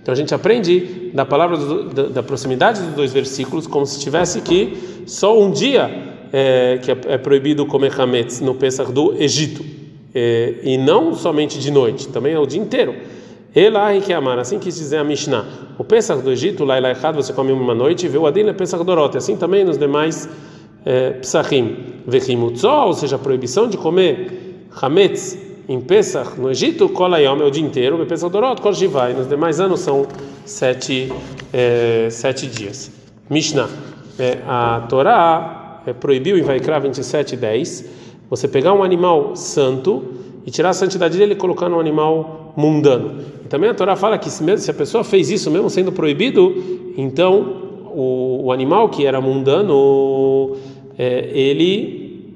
Então 0.00 0.10
a 0.10 0.16
gente 0.16 0.34
aprende 0.34 1.10
da 1.12 1.26
palavra 1.26 1.58
do, 1.58 1.84
da, 1.90 2.02
da, 2.04 2.22
proximidade 2.22 2.80
dos 2.80 2.94
dois 2.94 3.12
versículos 3.12 3.66
como 3.66 3.84
se 3.84 4.00
tivesse 4.00 4.40
que 4.40 5.02
só 5.04 5.38
um 5.38 5.50
dia 5.50 5.90
é, 6.32 6.78
que 6.82 6.90
é, 6.90 6.96
é, 7.08 7.18
proibido 7.18 7.66
comer 7.66 7.92
hametz 8.00 8.40
no 8.40 8.54
Pesach 8.54 8.90
do 8.90 9.20
Egito 9.20 9.62
é, 10.14 10.54
e 10.62 10.78
não 10.78 11.14
somente 11.14 11.58
de 11.58 11.70
noite, 11.70 12.08
também 12.08 12.32
é 12.32 12.38
o 12.38 12.46
dia 12.46 12.58
inteiro. 12.58 12.94
Ela 13.54 13.98
que 14.00 14.12
amar, 14.12 14.38
assim 14.38 14.58
quis 14.58 14.76
dizer 14.76 14.98
a 14.98 15.04
Mishnah. 15.04 15.44
O 15.78 15.84
Pesach 15.84 16.22
do 16.22 16.30
Egito, 16.30 16.64
lá 16.64 16.78
lá 16.78 16.90
errado, 16.90 17.16
você 17.16 17.32
come 17.32 17.52
uma 17.52 17.74
noite, 17.74 18.06
e 18.06 18.08
vê 18.08 18.18
o 18.18 18.26
Adin 18.26 18.48
é 18.48 18.52
Pesach 18.52 18.84
Dorot. 18.84 19.16
Assim 19.16 19.36
também 19.36 19.64
nos 19.64 19.78
demais 19.78 20.28
é, 20.84 21.12
Psachim. 21.12 21.76
Vechimutzo, 22.06 22.68
ou 22.68 22.92
seja, 22.92 23.16
a 23.16 23.18
proibição 23.18 23.68
de 23.68 23.76
comer 23.76 24.68
Hametz 24.80 25.38
em 25.68 25.80
Pesach 25.80 26.38
no 26.38 26.50
Egito, 26.50 26.88
Kolayom 26.88 27.38
é 27.38 27.44
o 27.44 27.50
dia 27.50 27.64
inteiro, 27.64 28.04
Pesach 28.06 28.30
Dorot, 28.30 28.60
Kol 28.60 28.74
Shivai. 28.74 29.14
Nos 29.14 29.28
demais 29.28 29.58
anos 29.58 29.80
são 29.80 30.06
sete, 30.44 31.12
é, 31.52 32.08
sete 32.10 32.46
dias. 32.46 32.92
Mishnah. 33.28 33.68
É, 34.18 34.38
a 34.46 34.86
Torá 34.88 35.82
é, 35.86 35.92
proibiu 35.92 36.38
em 36.38 36.42
Vaikra 36.42 36.78
27, 36.78 37.36
10 37.36 37.84
você 38.28 38.48
pegar 38.48 38.72
um 38.72 38.82
animal 38.82 39.36
santo 39.36 40.04
e 40.44 40.50
tirar 40.50 40.70
a 40.70 40.72
santidade 40.72 41.16
dele 41.18 41.34
e 41.34 41.36
colocar 41.36 41.68
num 41.68 41.78
animal 41.78 42.45
mundano. 42.56 43.20
E 43.44 43.48
também 43.48 43.68
a 43.68 43.74
Torá 43.74 43.94
fala 43.94 44.18
que 44.18 44.30
se 44.30 44.70
a 44.70 44.74
pessoa 44.74 45.04
fez 45.04 45.30
isso 45.30 45.50
mesmo 45.50 45.68
sendo 45.68 45.92
proibido, 45.92 46.92
então 46.96 47.82
o, 47.94 48.46
o 48.46 48.52
animal 48.52 48.88
que 48.88 49.04
era 49.04 49.20
mundano 49.20 50.56
é, 50.98 51.30
ele 51.32 52.34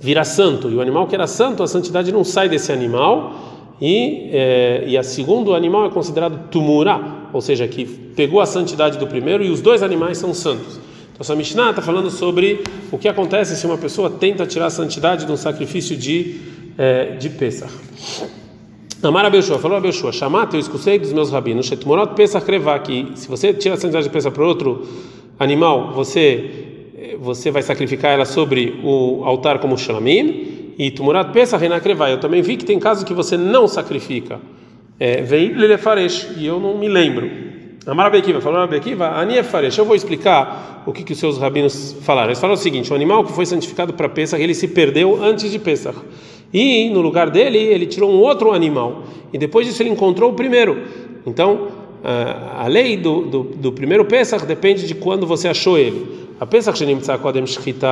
vira 0.00 0.24
santo 0.24 0.68
e 0.68 0.74
o 0.74 0.80
animal 0.80 1.06
que 1.06 1.14
era 1.14 1.26
santo 1.26 1.62
a 1.62 1.66
santidade 1.66 2.12
não 2.12 2.24
sai 2.24 2.48
desse 2.48 2.72
animal 2.72 3.52
e 3.80 4.28
é, 4.32 4.84
e 4.86 4.96
a 4.96 5.02
segundo 5.02 5.54
animal 5.54 5.86
é 5.86 5.90
considerado 5.90 6.48
tumura, 6.50 7.00
ou 7.32 7.40
seja, 7.40 7.66
que 7.66 7.84
pegou 7.84 8.40
a 8.40 8.46
santidade 8.46 8.98
do 8.98 9.06
primeiro 9.06 9.42
e 9.42 9.50
os 9.50 9.60
dois 9.60 9.82
animais 9.82 10.18
são 10.18 10.32
santos. 10.32 10.76
Então, 11.12 11.20
essa 11.20 11.34
Mishnah 11.34 11.70
está 11.70 11.82
falando 11.82 12.08
sobre 12.08 12.62
o 12.92 12.98
que 12.98 13.08
acontece 13.08 13.56
se 13.56 13.66
uma 13.66 13.76
pessoa 13.78 14.08
tenta 14.08 14.46
tirar 14.46 14.66
a 14.66 14.70
santidade 14.70 15.26
de 15.26 15.32
um 15.32 15.36
sacrifício 15.36 15.96
de 15.96 16.40
é, 16.78 17.16
de 17.16 17.28
Pesach. 17.30 17.72
Amar 19.02 19.24
Abelshua, 19.24 19.58
falou 19.58 19.76
Abelshua, 19.76 20.12
chamate, 20.12 20.54
eu 20.54 20.60
escutei 20.60 20.98
dos 20.98 21.12
meus 21.12 21.30
rabinos, 21.30 21.66
Shetmorot 21.66 22.14
Pesach 22.14 22.44
Krevá, 22.46 22.78
que 22.78 23.08
se 23.16 23.28
você 23.28 23.52
tira 23.52 23.74
a 23.74 23.76
santidade 23.76 24.04
de 24.04 24.10
Pesach 24.10 24.32
para 24.32 24.46
outro 24.46 24.86
animal, 25.38 25.92
você 25.92 26.68
você 27.20 27.50
vai 27.50 27.62
sacrificar 27.62 28.12
ela 28.12 28.24
sobre 28.24 28.80
o 28.82 29.22
altar 29.24 29.58
como 29.58 29.78
Shalamim, 29.78 30.74
e 30.78 30.90
Tumurat 30.90 31.30
Pesach 31.32 31.60
Renakrevá. 31.60 32.10
Eu 32.10 32.18
também 32.18 32.42
vi 32.42 32.56
que 32.56 32.64
tem 32.64 32.78
casos 32.78 33.04
que 33.04 33.14
você 33.14 33.36
não 33.36 33.68
sacrifica. 33.68 34.40
É, 34.98 35.22
vem 35.22 35.52
Lelefaresh, 35.52 36.30
e 36.36 36.46
eu 36.46 36.58
não 36.58 36.76
me 36.76 36.88
lembro. 36.88 37.30
Amar 37.84 38.06
Abekiva, 38.06 38.40
falou 38.40 38.60
Abekiva, 38.60 39.08
Aniefaresh, 39.08 39.76
eu 39.76 39.84
vou 39.84 39.96
explicar 39.96 40.82
o 40.86 40.92
que, 40.92 41.02
que 41.02 41.12
os 41.12 41.18
seus 41.18 41.38
rabinos 41.38 41.96
falaram. 42.02 42.28
Eles 42.28 42.38
falaram 42.38 42.58
o 42.58 42.62
seguinte: 42.62 42.92
o 42.92 42.94
animal 42.94 43.24
que 43.24 43.32
foi 43.32 43.44
santificado 43.44 43.92
para 43.92 44.08
Pesach, 44.08 44.40
ele 44.40 44.54
se 44.54 44.68
perdeu 44.68 45.22
antes 45.22 45.50
de 45.50 45.58
Pesach. 45.58 45.98
E 46.52 46.90
no 46.90 47.00
lugar 47.00 47.30
dele, 47.30 47.58
ele 47.58 47.86
tirou 47.86 48.10
um 48.10 48.20
outro 48.20 48.52
animal. 48.52 49.02
E 49.32 49.38
depois 49.38 49.66
disso, 49.66 49.82
ele 49.82 49.90
encontrou 49.90 50.30
o 50.30 50.34
primeiro. 50.34 50.82
Então, 51.26 51.68
a 52.56 52.66
lei 52.68 52.96
do, 52.96 53.22
do, 53.22 53.42
do 53.42 53.72
primeiro 53.72 54.04
Pesach 54.04 54.44
depende 54.44 54.86
de 54.86 54.94
quando 54.94 55.26
você 55.26 55.48
achou 55.48 55.78
ele. 55.78 56.22
A 56.38 56.46
Pesach 56.46 56.76
Shenimtza 56.76 57.16
Kodem 57.18 57.46
Shchita 57.46 57.88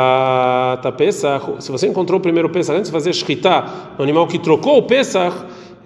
Pesach, 0.96 1.60
se 1.60 1.70
você 1.70 1.86
encontrou 1.86 2.18
o 2.18 2.22
primeiro 2.22 2.48
Pesach 2.48 2.76
antes 2.76 2.90
de 2.90 2.92
fazer 2.92 3.12
Shchita, 3.12 3.64
o 3.98 4.02
animal 4.02 4.26
que 4.26 4.38
trocou 4.38 4.78
o 4.78 4.82
Pesach, 4.82 5.36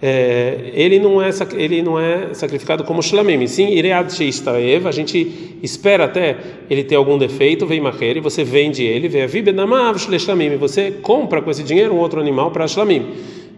é, 0.07 0.71
ele 0.75 0.99
não 0.99 1.23
é 1.23 1.31
ele 1.55 1.81
não 1.81 1.99
é 1.99 2.35
sacrificado 2.35 2.85
como 2.85 3.03
shlamim, 3.03 3.47
sim 3.47 3.71
iread 3.71 4.13
sheistaev, 4.13 4.87
a 4.87 4.93
gente 4.93 5.57
espera 5.63 6.05
até 6.05 6.37
ele 6.69 6.85
ter 6.85 6.95
algum 6.95 7.17
defeito, 7.17 7.65
vem 7.65 7.81
maher, 7.81 8.19
e 8.19 8.21
você 8.21 8.45
vende 8.45 8.85
ele, 8.85 9.23
a 9.23 9.27
vibenamav 9.27 9.99
shlamim, 9.99 10.59
você 10.59 10.91
compra 10.91 11.41
com 11.41 11.51
esse 11.51 11.63
dinheiro 11.63 11.95
um 11.95 11.99
outro 11.99 12.21
animal 12.21 12.51
para 12.51 12.69
shlamim. 12.69 13.15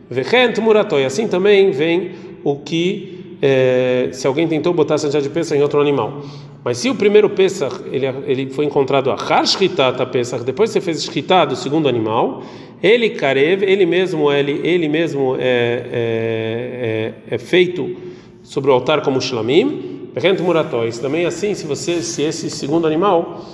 Vechent 0.08 0.58
muratoi, 0.58 1.04
assim 1.04 1.26
também 1.26 1.72
vem 1.72 2.12
o 2.44 2.54
que 2.54 3.36
é, 3.42 4.10
se 4.12 4.24
alguém 4.24 4.46
tentou 4.46 4.72
botar 4.72 4.94
a 4.94 4.98
santidade 4.98 5.26
de 5.26 5.34
Pesach 5.34 5.58
em 5.58 5.62
outro 5.62 5.80
animal. 5.80 6.22
Mas 6.66 6.78
se 6.78 6.90
o 6.90 6.96
primeiro 6.96 7.30
Pesach 7.30 7.76
ele, 7.92 8.06
ele 8.26 8.50
foi 8.50 8.64
encontrado 8.64 9.12
a 9.12 9.14
Harshritata 9.14 10.04
Pesach, 10.04 10.42
depois 10.42 10.68
você 10.68 10.80
fez 10.80 11.04
Shritá 11.04 11.44
do 11.44 11.54
segundo 11.54 11.88
animal, 11.88 12.42
ele 12.82 13.10
Karev, 13.10 13.62
ele 13.62 13.86
mesmo, 13.86 14.32
ele, 14.32 14.60
ele 14.64 14.88
mesmo 14.88 15.36
é, 15.36 15.38
é, 15.38 17.14
é, 17.30 17.34
é 17.36 17.38
feito 17.38 17.96
sobre 18.42 18.68
o 18.68 18.74
altar 18.74 19.00
como 19.02 19.20
Shlamim, 19.20 20.10
Rent 20.16 20.40
Muratóis. 20.40 20.98
Também 20.98 21.24
assim, 21.24 21.54
se 21.54 21.64
você, 21.68 22.02
se 22.02 22.22
esse 22.22 22.50
segundo 22.50 22.84
animal, 22.84 23.46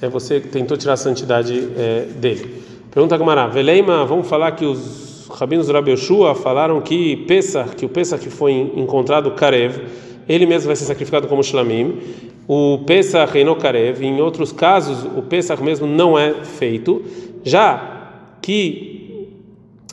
é, 0.00 0.08
você 0.08 0.38
tentou 0.38 0.76
tirar 0.76 0.92
a 0.92 0.96
santidade 0.96 1.70
é, 1.76 2.02
dele. 2.20 2.62
Pergunta 2.92 3.16
Gamara, 3.16 3.48
Veleima, 3.48 4.06
vamos 4.06 4.28
falar 4.28 4.52
que 4.52 4.64
os 4.64 5.26
rabinos 5.28 5.66
do 5.66 5.72
Rabi 5.72 5.90
Yoshua 5.90 6.36
falaram 6.36 6.80
que 6.80 7.16
Pesach, 7.26 7.74
que 7.74 7.84
o 7.84 7.88
Pesach 7.88 8.22
que 8.22 8.30
foi 8.30 8.52
encontrado 8.76 9.32
Karev, 9.32 9.74
ele 10.30 10.46
mesmo 10.46 10.68
vai 10.68 10.76
ser 10.76 10.84
sacrificado 10.84 11.26
como 11.26 11.42
Shlamim. 11.42 11.98
O 12.46 12.78
Pesach 12.86 13.32
Reino 13.32 13.56
Karev, 13.56 14.00
em 14.04 14.20
outros 14.20 14.52
casos, 14.52 15.04
o 15.16 15.22
Pesach 15.22 15.60
mesmo 15.60 15.88
não 15.88 16.16
é 16.16 16.44
feito. 16.44 17.02
Já 17.42 18.36
que 18.40 19.26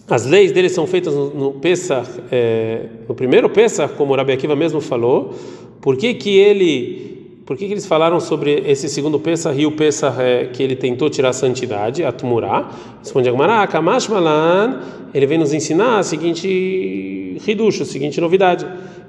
as 0.07 0.27
leis 0.27 0.51
dele 0.51 0.69
são 0.69 0.85
feitas 0.85 1.15
no, 1.15 1.33
no 1.33 1.51
Pesach, 1.53 2.07
é, 2.31 2.85
no 3.09 3.15
primeiro 3.15 3.49
Pesach, 3.49 3.95
como 3.95 4.13
o 4.13 4.15
Rabi 4.15 4.31
Akiva 4.31 4.55
mesmo 4.55 4.79
falou, 4.79 5.33
por 5.81 5.97
que 5.97 6.13
que 6.13 6.37
ele, 6.37 7.39
por 7.43 7.57
que 7.57 7.65
que 7.65 7.73
eles 7.73 7.87
falaram 7.87 8.19
sobre 8.19 8.63
esse 8.67 8.87
segundo 8.89 9.19
Pesach 9.19 9.59
e 9.59 9.65
o 9.65 9.71
Pesach 9.71 10.21
é, 10.21 10.45
que 10.53 10.61
ele 10.61 10.75
tentou 10.75 11.09
tirar 11.09 11.29
a 11.29 11.33
santidade, 11.33 12.03
a 12.03 12.11
Tumurá? 12.11 12.69
Responde 12.99 13.27
Agmará, 13.27 13.65
Kamash 13.65 14.07
Malan, 14.07 14.81
ele 15.15 15.25
vem 15.25 15.39
nos 15.39 15.51
ensinar 15.51 15.97
a 15.97 16.03
seguinte 16.03 17.37
riducho, 17.43 17.81
a 17.81 17.85
seguinte 17.87 18.21
novidade. 18.21 18.67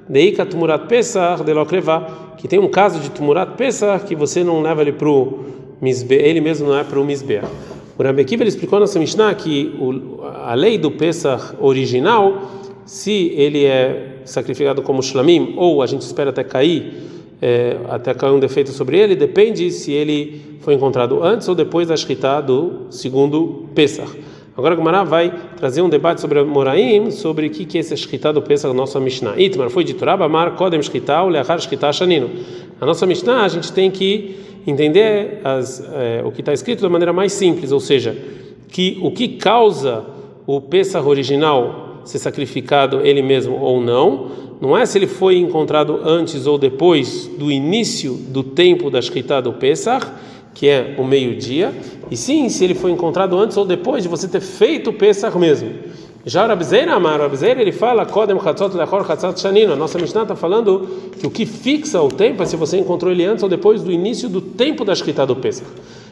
Deika 0.09 0.43
Tumurat 0.43 0.87
Pesach 0.87 1.43
de 1.43 1.53
Lokrevá, 1.53 2.33
que 2.35 2.47
tem 2.47 2.57
um 2.57 2.67
caso 2.67 2.99
de 2.99 3.11
Tumurat 3.11 3.55
Pesach 3.55 4.05
que 4.05 4.15
você 4.15 4.43
não 4.43 4.59
leva 4.61 4.81
ele 4.81 4.93
para 4.93 5.07
o 5.07 5.45
Misbe, 5.79 6.15
ele 6.15 6.41
mesmo 6.41 6.67
não 6.67 6.77
é 6.77 6.83
para 6.83 6.99
o 6.99 7.05
Misbeah. 7.05 7.47
O 7.97 8.03
Rabbi 8.03 8.21
Akiva 8.21 8.43
ele 8.43 8.49
explicou 8.49 8.79
na 8.79 8.85
nossa 8.85 8.97
Mishnah 8.97 9.33
que 9.35 9.75
o, 9.79 10.23
a 10.23 10.53
lei 10.53 10.77
do 10.77 10.89
Pesach 10.89 11.53
original, 11.59 12.49
se 12.85 13.33
ele 13.35 13.65
é 13.65 14.21
sacrificado 14.25 14.81
como 14.81 15.03
shlamim, 15.03 15.53
ou 15.57 15.81
a 15.81 15.85
gente 15.85 16.01
espera 16.01 16.31
até 16.31 16.43
cair, 16.43 16.93
é, 17.41 17.77
até 17.89 18.13
cair 18.13 18.31
um 18.31 18.39
defeito 18.39 18.71
sobre 18.71 18.97
ele, 18.97 19.15
depende 19.15 19.69
se 19.71 19.91
ele 19.91 20.57
foi 20.61 20.73
encontrado 20.73 21.23
antes 21.23 21.47
ou 21.47 21.55
depois 21.55 21.87
da 21.87 21.95
Shkita 21.95 22.41
do 22.41 22.87
segundo 22.89 23.69
Pesach. 23.75 24.09
Agora 24.59 24.73
a 24.73 24.77
Gemara 24.77 25.05
vai 25.05 25.33
trazer 25.55 25.81
um 25.81 25.87
debate 25.87 26.19
sobre 26.19 26.43
Moraim, 26.43 27.11
sobre 27.11 27.47
o 27.47 27.49
que, 27.49 27.63
que 27.63 27.77
é 27.77 27.79
esse 27.79 27.95
Shkita 27.95 28.33
do 28.33 28.41
Pesach, 28.41 28.75
nossa 28.75 28.99
Mishnah. 28.99 29.39
Itmar 29.39 29.69
foi 29.69 29.85
dito, 29.85 30.03
Rabamar, 30.03 30.51
Kodem 30.55 30.81
Shkita, 30.81 31.23
Uleachar 31.23 31.61
Shkita 31.61 31.93
Shanino. 31.93 32.29
A 32.81 32.85
nossa 32.85 33.05
Mishnah, 33.05 33.45
a 33.45 33.47
gente 33.47 33.71
tem 33.71 33.89
que 33.89 34.35
entender 34.67 35.39
as, 35.45 35.81
é, 35.93 36.21
o 36.25 36.31
que 36.33 36.41
está 36.41 36.51
escrito 36.51 36.81
da 36.81 36.89
maneira 36.89 37.13
mais 37.13 37.31
simples, 37.31 37.71
ou 37.71 37.79
seja, 37.79 38.13
que 38.67 38.99
o 39.01 39.11
que 39.11 39.29
causa 39.29 40.03
o 40.45 40.59
Pesach 40.59 41.07
original 41.07 42.01
ser 42.03 42.19
sacrificado 42.19 42.99
ele 43.05 43.21
mesmo 43.21 43.55
ou 43.55 43.79
não, 43.79 44.29
não 44.59 44.77
é 44.77 44.85
se 44.85 44.97
ele 44.97 45.07
foi 45.07 45.37
encontrado 45.37 46.01
antes 46.03 46.45
ou 46.45 46.57
depois 46.57 47.31
do 47.39 47.49
início 47.49 48.13
do 48.13 48.43
tempo 48.43 48.91
da 48.91 49.01
Shkita 49.01 49.41
do 49.41 49.53
Pesach, 49.53 50.05
que 50.59 50.67
é 50.67 50.93
o 50.97 51.05
meio-dia, 51.05 51.73
e 52.11 52.17
sim 52.17 52.49
se 52.49 52.65
ele 52.65 52.75
foi 52.75 52.91
encontrado 52.91 53.39
antes 53.39 53.55
ou 53.55 53.63
depois 53.63 54.03
de 54.03 54.09
você 54.09 54.27
ter 54.27 54.41
feito 54.41 54.89
o 54.89 54.93
Pesach 54.93 55.37
mesmo. 55.37 55.69
Já 56.25 56.45
Rabzeira 56.45 56.95
Amar, 56.95 57.21
Rabzeira, 57.21 57.61
ele 57.61 57.71
fala. 57.71 58.01
A 58.01 59.75
nossa 59.77 59.97
Mishnah 59.97 60.23
está 60.23 60.35
falando 60.35 60.89
que 61.17 61.25
o 61.25 61.31
que 61.31 61.45
fixa 61.45 62.01
o 62.01 62.09
tempo 62.09 62.43
é 62.43 62.45
se 62.45 62.57
você 62.57 62.77
encontrou 62.77 63.09
ele 63.09 63.23
antes 63.23 63.41
ou 63.41 63.47
depois 63.47 63.81
do 63.81 63.89
início 63.89 64.27
do 64.27 64.41
tempo 64.41 64.83
da 64.83 64.93
Shkita 64.93 65.25
do 65.25 65.37
Pesach. 65.37 65.65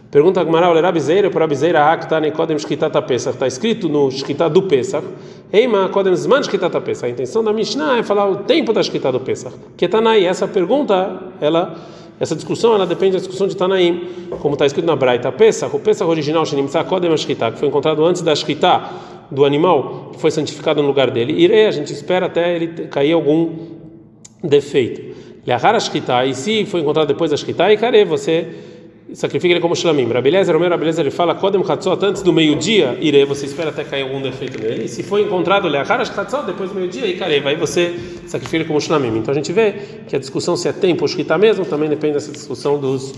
Pergunta 0.10 0.40
a 0.40 0.46
Gemara, 0.46 0.72
o 0.72 0.82
Rabzeira, 0.82 1.30
para 1.30 1.42
Rabzeira, 1.42 1.84
Haktane 1.84 2.32
Kodem 2.32 2.58
Shkita 2.58 2.90
Pesach. 3.02 3.36
Está 3.36 3.48
escrito 3.48 3.90
no 3.90 4.10
Shkita 4.10 4.50
do 4.50 4.62
Pesach. 4.62 5.06
Eima 5.52 5.90
Kodem 5.90 6.16
Zman 6.16 6.42
Shkita 6.42 6.70
Pesach. 6.80 7.06
A 7.06 7.10
intenção 7.10 7.44
da 7.44 7.52
Mishnah 7.52 7.98
é 7.98 8.04
falar 8.04 8.30
o 8.30 8.38
tempo 8.38 8.72
da 8.72 8.82
Shkita 8.82 9.12
do 9.12 9.20
Pesach. 9.20 9.54
Que 9.76 9.90
Tanai, 9.90 10.26
essa 10.26 10.48
pergunta, 10.48 11.22
ela 11.42 11.76
essa 12.20 12.36
discussão 12.36 12.74
ela 12.74 12.86
depende 12.86 13.14
da 13.14 13.20
discussão 13.20 13.48
de 13.48 13.56
Tanaim, 13.56 14.08
como 14.42 14.54
está 14.56 14.66
escrito 14.66 14.86
na 14.86 14.96
Braita. 14.96 15.32
Pesach, 15.32 15.76
o 15.76 15.80
Pesach 15.80 16.10
original, 16.10 16.46
Shenimtza 16.46 16.84
Kodem 16.84 17.12
Ashkita, 17.12 17.52
que 17.52 17.60
foi 17.60 17.68
encontrado 17.68 18.04
antes 18.04 18.22
da 18.22 18.32
Ashkita, 18.32 18.90
do 19.30 19.46
animal, 19.46 20.12
que 20.14 20.20
foi 20.20 20.32
santificado 20.32 20.82
no 20.82 20.88
lugar 20.88 21.12
dele. 21.12 21.34
Irei, 21.34 21.68
a 21.68 21.72
gente 21.72 21.92
espera 21.94 22.26
até 22.26 22.56
ele 22.56 22.88
cair 22.88 23.12
algum 23.12 23.52
defeito. 24.44 25.16
Leahar 25.46 25.76
Ashkita, 25.76 26.26
e 26.26 26.34
se 26.34 26.66
foi 26.66 26.82
encontrado 26.82 27.08
depois 27.08 27.32
da 27.32 27.72
e 27.72 27.78
care, 27.78 28.04
você 28.04 28.48
sacrifica 29.14 29.54
ele 29.54 29.62
como 29.62 29.76
shlamim. 29.76 30.08
Rabelezer, 30.12 30.56
o 30.56 30.60
meu 30.60 30.70
Rabelezer, 30.70 31.04
ele 31.06 31.12
fala 31.12 31.34
Kodem 31.36 31.64
Chatzot, 31.64 32.04
antes 32.04 32.22
do 32.22 32.34
meio-dia, 32.34 32.98
irei, 33.00 33.26
você 33.26 33.46
espera 33.46 33.70
até 33.70 33.84
cair 33.84 34.04
algum 34.04 34.22
defeito 34.22 34.60
nele. 34.62 34.86
E 34.86 34.88
se 34.88 35.04
foi 35.04 35.22
encontrado 35.24 35.68
Leahar 35.68 36.02
Ashkatzot, 36.02 36.46
depois 36.46 36.70
do 36.70 36.76
meio-dia, 36.76 37.06
e 37.06 37.16
care, 37.18 37.42
aí 37.46 37.56
você 37.56 37.96
sacrifica 38.26 38.58
ele 38.58 38.66
como 38.66 38.82
shlamim. 38.82 39.18
Então 39.18 39.32
a 39.32 39.36
gente 39.36 39.52
vê 39.52 39.74
que 40.08 40.16
a 40.16 40.20
discussão 40.20 40.58
se 40.58 40.68
é 40.68 40.74
tempo 40.74 41.04
ou 41.04 41.08
shkita 41.08 41.38
mesmo, 41.38 41.66
também 41.66 41.90
depende 41.90 42.14
dessa 42.14 42.32
discussão 42.32 42.80
dos, 42.80 43.14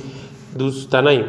dos 0.55 0.85
Tanaim. 0.85 1.25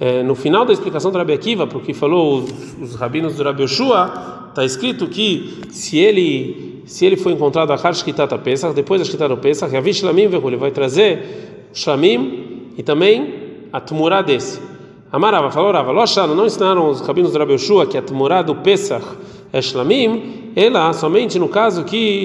É, 0.00 0.22
no 0.22 0.34
final 0.34 0.64
da 0.64 0.72
explicação 0.72 1.10
do 1.10 1.18
Rabi 1.18 1.32
Akiva, 1.32 1.66
porque 1.66 1.94
falou 1.94 2.40
os, 2.40 2.76
os 2.80 2.94
rabinos 2.96 3.36
do 3.36 3.44
Rabi 3.44 3.62
Yoshua, 3.62 4.48
está 4.50 4.64
escrito 4.64 5.06
que 5.06 5.62
se 5.70 5.98
ele 5.98 6.74
se 6.84 7.06
ele 7.06 7.16
foi 7.16 7.32
encontrado 7.32 7.72
a 7.72 7.92
Shkitata 7.92 8.36
Pesach, 8.36 8.74
depois 8.74 9.00
da 9.00 9.06
Shkitata 9.06 9.34
Pesach, 9.38 9.72
Yavish 9.72 10.00
Shlamim 10.00 10.24
ele 10.24 10.56
vai 10.56 10.70
trazer 10.70 11.66
Shlamim 11.72 12.72
e 12.76 12.82
também 12.82 13.43
a 13.74 13.80
Tumurá 13.80 14.22
desse. 14.22 14.62
Amarava, 15.10 15.50
falou 15.50 15.72
Rava, 15.72 15.92
não 15.92 16.46
ensinaram 16.46 16.88
os 16.88 17.00
rabinos 17.00 17.32
do 17.32 17.38
Rabi 17.40 17.56
que 17.90 17.98
a 17.98 18.02
Tumurá 18.02 18.40
do 18.40 18.54
Pesach 18.54 19.04
é 19.52 19.60
Shlamim, 19.60 20.52
ela 20.54 20.92
somente 20.92 21.40
no 21.40 21.48
caso 21.48 21.82
que, 21.82 22.24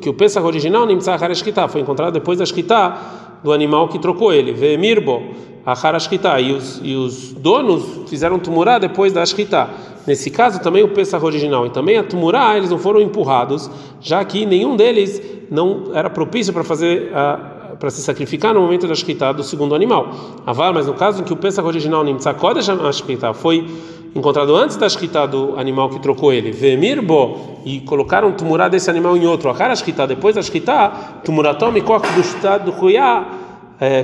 que 0.00 0.08
o 0.08 0.14
Pesach 0.14 0.46
original 0.46 0.86
Nimtzah 0.86 1.16
Harashkita 1.16 1.66
foi 1.66 1.80
encontrado 1.80 2.12
depois 2.12 2.38
da 2.38 2.46
Shkita 2.46 2.96
do 3.42 3.52
animal 3.52 3.88
que 3.88 3.98
trocou 3.98 4.32
ele. 4.32 4.52
Vemirbo, 4.52 5.24
Harashkita, 5.64 6.40
e 6.40 6.52
os, 6.52 6.80
e 6.84 6.94
os 6.94 7.32
donos 7.32 8.08
fizeram 8.08 8.38
Tumurá 8.38 8.78
depois 8.78 9.12
da 9.12 9.26
Shkita. 9.26 9.68
Nesse 10.06 10.30
caso 10.30 10.60
também 10.60 10.84
o 10.84 10.88
Pesach 10.88 11.24
original 11.24 11.66
e 11.66 11.70
também 11.70 11.96
a 11.96 12.04
Tumurá, 12.04 12.56
eles 12.56 12.70
não 12.70 12.78
foram 12.78 13.00
empurrados, 13.00 13.68
já 14.00 14.24
que 14.24 14.46
nenhum 14.46 14.76
deles 14.76 15.20
não 15.50 15.90
era 15.92 16.08
propício 16.08 16.52
para 16.52 16.62
fazer 16.62 17.10
a 17.12 17.55
para 17.78 17.90
se 17.90 18.00
sacrificar 18.00 18.54
no 18.54 18.60
momento 18.60 18.86
da 18.86 18.94
shkita 18.94 19.32
do 19.32 19.42
segundo 19.42 19.74
animal. 19.74 20.10
Avar, 20.46 20.72
mas 20.72 20.86
no 20.86 20.94
caso 20.94 21.20
em 21.20 21.24
que 21.24 21.32
o 21.32 21.36
Pesach 21.36 21.66
original 21.66 22.04
Nimtza 22.04 22.34
Kodesh 22.34 22.68
shkita 22.92 23.32
foi 23.34 23.66
encontrado 24.14 24.56
antes 24.56 24.76
da 24.76 24.88
shkita 24.88 25.26
do 25.26 25.58
animal 25.58 25.90
que 25.90 26.00
trocou 26.00 26.32
ele, 26.32 26.50
Vemirbo, 26.50 27.60
e 27.64 27.80
colocaram 27.80 28.32
tumurá 28.32 28.68
desse 28.68 28.88
animal 28.88 29.16
em 29.16 29.26
outro, 29.26 29.50
a 29.50 29.74
shkita, 29.74 30.06
depois 30.06 30.34
da 30.34 30.42
shkita, 30.42 30.88
tumuratom 31.24 31.70
mikok 31.70 32.10
do 32.12 32.20
estado 32.20 32.72
kuyá 32.72 33.26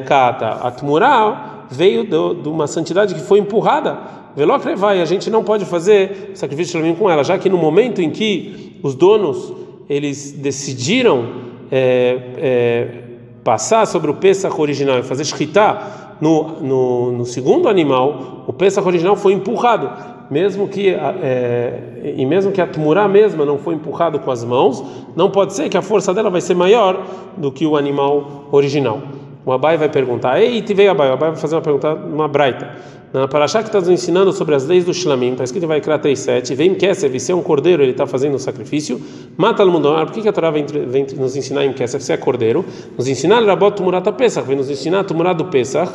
kata. 0.07 0.49
A 0.62 0.71
tumurá 0.71 1.67
veio 1.71 2.05
de 2.05 2.49
uma 2.49 2.67
santidade 2.67 3.14
que 3.14 3.21
foi 3.21 3.38
empurrada. 3.38 3.99
Velocre 4.37 4.75
vai, 4.75 5.01
a 5.01 5.05
gente 5.05 5.31
não 5.31 5.42
pode 5.42 5.64
fazer 5.64 6.33
sacrifício 6.35 6.83
de 6.83 6.92
com 6.94 7.11
ela, 7.11 7.23
já 7.23 7.38
que 7.38 7.49
no 7.49 7.59
momento 7.59 8.01
em 8.01 8.11
que 8.11 8.79
os 8.83 8.94
donos 8.94 9.53
eles 9.88 10.33
decidiram 10.33 11.29
é, 11.70 12.18
é, 12.37 13.02
passar 13.44 13.87
sobre 13.87 14.11
o 14.11 14.14
Pesach 14.14 14.61
original 14.61 14.98
e 14.98 15.02
fazer 15.02 15.24
shkita 15.24 15.78
no, 16.20 16.61
no, 16.61 17.12
no, 17.12 17.24
segundo 17.24 17.68
animal, 17.68 18.44
o 18.46 18.52
Pesach 18.52 18.87
original 18.87 19.16
foi 19.16 19.33
empurrado, 19.33 19.90
mesmo 20.31 20.68
que 20.68 20.90
é, 20.90 22.14
e 22.16 22.24
mesmo 22.24 22.52
que 22.52 22.61
a 22.61 22.66
tumurá 22.66 23.09
mesma 23.09 23.44
não 23.44 23.59
foi 23.59 23.74
empurrado 23.74 24.20
com 24.20 24.31
as 24.31 24.44
mãos, 24.44 24.85
não 25.16 25.31
pode 25.31 25.52
ser 25.52 25.68
que 25.68 25.76
a 25.76 25.83
força 25.83 26.14
dela 26.14 26.31
vai 26.31 26.40
ser 26.40 26.55
maior 26.55 27.05
do 27.37 27.50
que 27.50 27.66
o 27.66 27.76
animal 27.76 28.44
original. 28.52 29.02
O 29.44 29.50
Abai 29.50 29.76
vai 29.76 29.88
perguntar, 29.88 30.40
ei, 30.40 30.62
te 30.62 30.72
veio 30.72 30.92
Abai, 30.92 31.11
o 31.11 31.14
Abai 31.14 31.31
vai 31.31 31.40
fazer 31.40 31.57
uma 31.57 31.62
pergunta, 31.62 31.92
uma 31.92 32.28
braita. 32.28 32.70
Na 33.12 33.29
Parashá 33.29 33.61
que 33.62 33.68
está 33.68 33.79
nos 33.79 33.90
ensinando 33.90 34.33
sobre 34.33 34.55
as 34.55 34.66
leis 34.66 34.87
do 34.87 34.94
Shlamim, 34.94 35.33
está 35.33 35.44
escrito 35.44 35.64
em 35.64 35.66
Vaikra 35.66 35.98
3.7, 35.98 36.55
vem 36.55 36.75
Kesef, 36.75 37.20
se 37.20 37.31
é 37.31 37.35
um 37.35 37.42
cordeiro, 37.42 37.83
ele 37.83 37.90
está 37.92 38.07
fazendo 38.07 38.37
um 38.37 38.38
sacrifício, 38.38 38.98
mata 39.37 39.62
o 39.62 39.70
mundo. 39.70 39.92
Por 40.07 40.12
que, 40.12 40.22
que 40.22 40.29
a 40.29 40.33
Torá 40.33 40.51
vem, 40.51 40.64
vem, 40.64 41.07
nos 41.18 41.37
ensinar 41.37 41.66
em 41.66 41.75
Kesef, 41.75 42.03
se 42.03 42.11
é 42.11 42.16
cordeiro? 42.16 42.64
Nos 42.96 43.07
ensinar 43.07 43.44
Rabot 43.44 43.77
Tumurat 43.77 44.11
Pesach, 44.12 44.46
vem 44.46 44.57
nos 44.57 44.70
ensinar 44.70 45.05
Tumurat 45.05 45.37
do 45.37 45.44
Pesach, 45.44 45.92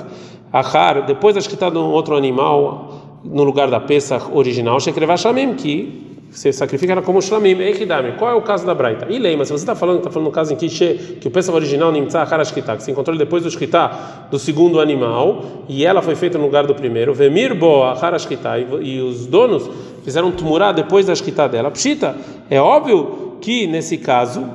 Achar, 0.53 1.07
depois 1.07 1.35
acho 1.35 1.49
que 1.49 1.55
está 1.55 1.71
no 1.71 1.89
outro 1.89 2.15
animal, 2.15 3.19
no 3.23 3.43
lugar 3.43 3.67
da 3.67 3.79
Pesach 3.79 4.29
original, 4.31 4.79
Shekrevah 4.79 5.17
Shlamim, 5.17 5.55
que 5.55 6.16
você 6.37 6.53
sacrifica 6.53 6.91
ela 6.91 7.01
como 7.01 7.19
shlamim, 7.19 7.59
eikidami. 7.59 8.11
Qual 8.11 8.29
é 8.29 8.35
o 8.35 8.43
caso 8.43 8.63
da 8.63 8.75
braita? 8.75 9.07
E 9.09 9.17
leima, 9.17 9.43
se 9.43 9.51
você 9.51 9.63
está 9.63 9.73
falando, 9.73 9.97
está 9.97 10.11
falando 10.11 10.27
no 10.27 10.31
caso 10.31 10.53
em 10.53 10.55
que, 10.55 10.69
que 11.19 11.27
o 11.27 11.31
peça 11.31 11.51
original 11.51 11.91
nimtzah 11.91 12.21
harashkita, 12.21 12.77
que 12.77 12.83
se 12.83 12.91
encontrou 12.91 13.17
depois 13.17 13.41
do 13.41 13.49
shkita 13.49 13.89
do 14.29 14.37
segundo 14.37 14.79
animal, 14.79 15.63
e 15.67 15.83
ela 15.83 15.99
foi 15.99 16.15
feita 16.15 16.37
no 16.37 16.43
lugar 16.43 16.67
do 16.67 16.75
primeiro, 16.75 17.11
vemir 17.11 17.55
bo 17.55 17.81
harashkita, 17.81 18.51
e 18.83 19.01
os 19.01 19.25
donos 19.25 19.67
fizeram 20.03 20.31
tumurá 20.31 20.71
depois 20.71 21.07
da 21.07 21.15
shkita 21.15 21.49
dela. 21.49 21.71
Pshita, 21.71 22.15
é 22.51 22.61
óbvio 22.61 23.37
que 23.41 23.65
nesse 23.65 23.97
caso 23.97 24.47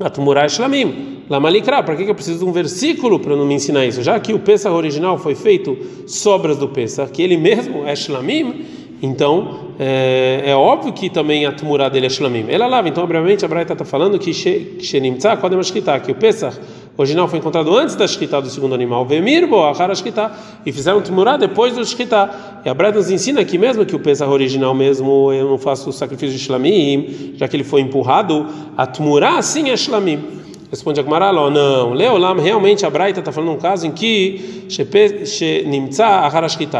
a 0.00 0.10
tumurá 0.10 0.42
é 0.42 0.48
shlamim. 0.48 1.22
Lamalikra, 1.30 1.80
para 1.84 1.94
que 1.94 2.02
eu 2.02 2.14
preciso 2.14 2.40
de 2.40 2.44
um 2.44 2.50
versículo 2.50 3.20
para 3.20 3.36
não 3.36 3.46
me 3.46 3.54
ensinar 3.54 3.86
isso? 3.86 4.02
Já 4.02 4.18
que 4.18 4.34
o 4.34 4.40
Pesach 4.40 4.74
original 4.74 5.16
foi 5.16 5.36
feito 5.36 5.78
sobras 6.08 6.58
do 6.58 6.68
Pesach, 6.68 7.12
que 7.12 7.22
ele 7.22 7.36
mesmo 7.36 7.86
é 7.86 7.94
shlamim, 7.94 8.64
então, 9.04 9.74
é, 9.78 10.44
é, 10.46 10.54
óbvio 10.54 10.90
que 10.90 11.10
também 11.10 11.44
a 11.44 11.52
tumurá 11.52 11.90
dele 11.90 12.06
é 12.06 12.08
shlamim. 12.08 12.46
Ela 12.48 12.66
lava, 12.66 12.88
então, 12.88 13.04
obviamente, 13.04 13.44
a 13.44 13.48
Braita 13.48 13.74
está 13.74 13.84
falando 13.84 14.18
que 14.18 14.32
shenimtza 14.32 15.36
kodem 15.36 15.62
shkita, 15.62 16.00
que 16.00 16.10
o 16.10 16.14
Pesach 16.14 16.58
original 16.96 17.28
foi 17.28 17.38
encontrado 17.38 17.76
antes 17.76 17.94
da 17.96 18.06
shkita 18.06 18.40
do 18.40 18.48
segundo 18.48 18.74
animal, 18.74 19.04
vemirbo, 19.04 19.62
achar 19.62 19.94
shkita, 19.94 20.32
e 20.64 20.72
fizeram 20.72 21.02
tumurá 21.02 21.36
depois 21.36 21.74
do 21.74 21.84
shkita. 21.84 22.30
E 22.64 22.68
a 22.68 22.72
Braita 22.72 22.96
nos 22.96 23.10
ensina 23.10 23.42
aqui 23.42 23.58
mesmo 23.58 23.84
que 23.84 23.94
o 23.94 23.98
Pesach 23.98 24.30
original 24.30 24.74
mesmo, 24.74 25.30
eu 25.34 25.50
não 25.50 25.58
faço 25.58 25.90
o 25.90 25.92
sacrifício 25.92 26.34
de 26.34 26.42
shlamim, 26.42 27.34
já 27.36 27.46
que 27.46 27.54
ele 27.54 27.64
foi 27.64 27.82
empurrado, 27.82 28.46
a 28.74 28.86
tumurá 28.86 29.42
sim 29.42 29.68
é 29.68 29.76
shlamim. 29.76 30.44
Responde 30.70 31.00
a 31.00 31.02
Gemara, 31.02 31.32
não, 31.32 31.92
Leolam, 31.92 32.36
realmente 32.36 32.84
a 32.84 32.90
Braita 32.90 33.20
está 33.20 33.30
falando 33.30 33.52
um 33.52 33.58
caso 33.58 33.86
em 33.86 33.92
que 33.92 34.66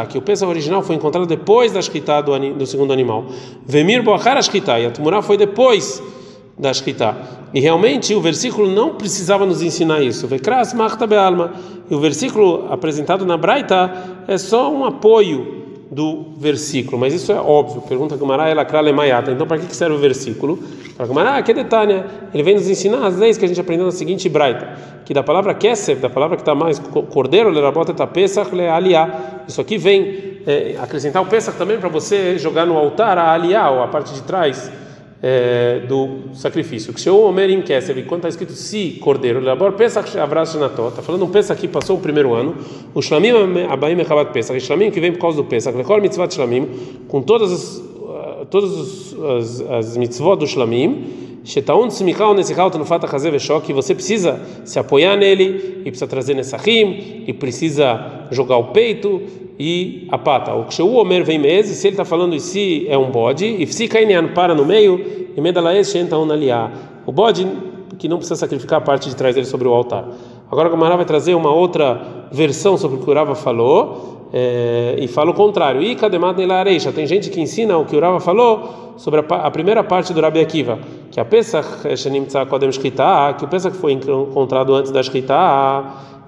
que 0.09 0.17
o 0.17 0.21
peso 0.21 0.45
original 0.47 0.83
foi 0.83 0.95
encontrado 0.95 1.25
depois 1.25 1.71
da 1.71 1.81
Shkita 1.81 2.21
do, 2.21 2.37
do 2.55 2.65
segundo 2.65 2.91
animal. 2.91 3.25
Vemir 3.65 4.03
Bo 4.03 4.13
Aharashkita, 4.13 4.79
e 4.79 4.87
a 4.87 4.91
Tumurá 4.91 5.21
foi 5.21 5.37
depois 5.37 6.01
da 6.57 6.73
Shkita. 6.73 7.15
E 7.53 7.59
realmente 7.59 8.13
o 8.13 8.21
versículo 8.21 8.69
não 8.69 8.95
precisava 8.95 9.45
nos 9.45 9.61
ensinar 9.61 10.01
isso. 10.01 10.27
Vekras 10.27 10.73
Machta 10.73 11.07
Bealma. 11.07 11.53
E 11.89 11.95
o 11.95 11.99
versículo 11.99 12.67
apresentado 12.69 13.25
na 13.25 13.37
Braita 13.37 14.23
é 14.27 14.37
só 14.37 14.71
um 14.73 14.83
apoio 14.83 15.64
do 15.89 16.33
versículo, 16.37 16.97
mas 16.97 17.13
isso 17.13 17.31
é 17.31 17.35
óbvio. 17.35 17.81
Pergunta 17.81 18.17
Gamara, 18.17 18.49
ela 18.49 18.65
crale 18.65 18.91
maiata. 18.91 19.31
Então, 19.31 19.45
para 19.45 19.57
que 19.59 19.75
serve 19.75 19.95
o 19.95 19.99
versículo? 19.99 20.57
Para 20.97 21.05
Gamara, 21.05 21.37
ah, 21.37 21.41
que 21.41 21.53
detalhe, 21.53 22.03
ele 22.33 22.43
vem 22.43 22.55
nos 22.55 22.69
ensinar 22.69 23.05
as 23.05 23.17
leis 23.17 23.37
que 23.37 23.45
a 23.45 23.47
gente 23.47 23.59
aprendeu 23.59 23.85
na 23.85 23.91
seguinte 23.91 24.27
braita, 24.27 24.77
que 25.05 25.13
da 25.13 25.21
palavra 25.21 25.53
kesef, 25.53 26.01
da 26.01 26.09
palavra 26.09 26.35
que 26.35 26.41
está 26.41 26.55
mais 26.55 26.79
cordeiro, 26.79 27.49
lerabota 27.49 27.93
tá 27.93 28.07
pesach 28.07 28.53
le 28.53 28.67
aliá. 28.67 29.43
Isso 29.47 29.61
aqui 29.61 29.77
vem 29.77 30.41
é, 30.47 30.75
acrescentar 30.81 31.21
o 31.21 31.25
pesach 31.25 31.57
também 31.57 31.77
para 31.77 31.89
você 31.89 32.37
jogar 32.37 32.65
no 32.65 32.77
altar 32.77 33.17
a 33.17 33.31
aliá, 33.31 33.69
ou 33.69 33.83
a 33.83 33.87
parte 33.87 34.13
de 34.13 34.21
trás 34.23 34.71
é, 35.27 35.79
do 35.87 36.35
sacrifício. 36.35 36.93
Que 36.93 37.09
o 37.09 37.25
Omerim 37.25 37.63
Kesef, 37.63 37.99
quando 38.03 38.19
está 38.19 38.29
escrito 38.29 38.53
si 38.53 38.99
cordeiro, 39.01 39.39
labor 39.39 39.71
Pesach 39.71 40.19
Avras 40.19 40.51
Shenató, 40.51 40.89
está 40.89 41.01
falando 41.01 41.25
um 41.25 41.29
Pesach 41.29 41.59
que 41.59 41.67
passou 41.67 41.97
o 41.97 41.99
primeiro 41.99 42.35
ano, 42.35 42.55
o 42.93 43.01
Shlamim 43.01 43.31
Abaim 43.67 43.99
Echabat 43.99 44.31
Pesach, 44.31 44.59
Shlamim 44.59 44.91
que 44.91 44.99
vem 44.99 45.11
por 45.11 45.19
causa 45.19 45.37
do 45.37 45.45
Pesach, 45.45 45.75
Lekol 45.75 45.99
Mitzvat 45.99 46.31
Shlamim, 46.31 46.67
com 47.07 47.23
todas 47.23 47.51
as 47.51 47.95
todas 48.51 49.15
as, 49.23 49.61
as 49.61 49.97
mitzvot 49.97 50.37
do 50.37 50.45
shlamim, 50.45 51.41
Shetaun 51.43 51.87
tzmichal 51.87 52.35
nesichal 52.35 52.69
tenufat 52.69 53.03
hazer 53.05 53.33
que 53.63 53.73
você 53.73 53.95
precisa 53.95 54.39
se 54.63 54.77
apoiar 54.77 55.15
nele 55.15 55.81
e 55.81 55.91
precisa 55.91 56.07
trazer 56.07 56.35
nesachim 56.35 57.23
e 57.27 57.33
precisa 57.33 58.27
jogar 58.31 58.57
o 58.57 58.65
peito 58.65 59.21
e 59.59 60.07
a 60.11 60.17
pata. 60.17 60.53
O 60.53 60.65
kshu 60.65 60.87
omer 60.95 61.23
vem 61.23 61.39
meses, 61.39 61.77
se 61.77 61.87
ele 61.87 61.93
está 61.93 62.05
falando 62.05 62.37
se 62.39 62.85
é 62.89 62.97
um 62.97 63.09
bode 63.09 63.45
e 63.45 63.67
se 63.67 63.87
kainian 63.87 64.27
para 64.29 64.53
no 64.53 64.65
meio 64.65 65.03
e 65.35 65.41
medalaes 65.41 65.89
shentaun 65.89 66.31
aliá. 66.31 66.71
O 67.05 67.11
bode 67.11 67.47
que 67.97 68.07
não 68.07 68.17
precisa 68.17 68.35
sacrificar 68.35 68.79
a 68.79 68.81
parte 68.81 69.09
de 69.09 69.15
trás 69.15 69.35
dele 69.35 69.47
sobre 69.47 69.67
o 69.67 69.73
altar. 69.73 70.07
Agora 70.51 70.67
o 70.67 70.71
Gamara 70.71 70.95
vai 70.95 71.05
trazer 71.05 71.33
uma 71.33 71.53
outra 71.53 72.27
versão 72.31 72.77
sobre 72.77 72.97
o 72.97 73.01
que 73.01 73.09
o 73.09 73.13
Rava 73.13 73.35
falou 73.35 74.27
é, 74.33 74.95
e 74.99 75.07
fala 75.07 75.31
o 75.31 75.33
contrário. 75.33 75.81
E 75.81 75.95
kademat. 75.95 76.37
Tem 76.93 77.07
gente 77.07 77.29
que 77.29 77.41
ensina 77.41 77.77
o 77.77 77.85
que 77.85 77.95
o 77.95 77.99
Rava 77.99 78.19
falou 78.19 78.93
sobre 78.97 79.21
a, 79.21 79.23
a 79.23 79.51
primeira 79.51 79.83
parte 79.83 80.13
do 80.13 80.21
Rabi 80.21 80.39
Akiva, 80.39 80.79
que 81.11 81.19
a 81.19 81.25
Pesach 81.25 81.97
Shenimtza 81.97 82.45
Kodem 82.45 82.71
Shkita, 82.71 83.35
que 83.37 83.45
o 83.45 83.47
Pesach 83.47 83.75
foi 83.75 83.93
encontrado 83.93 84.73
antes 84.73 84.91
da 84.91 85.01
Shkita, 85.01 85.35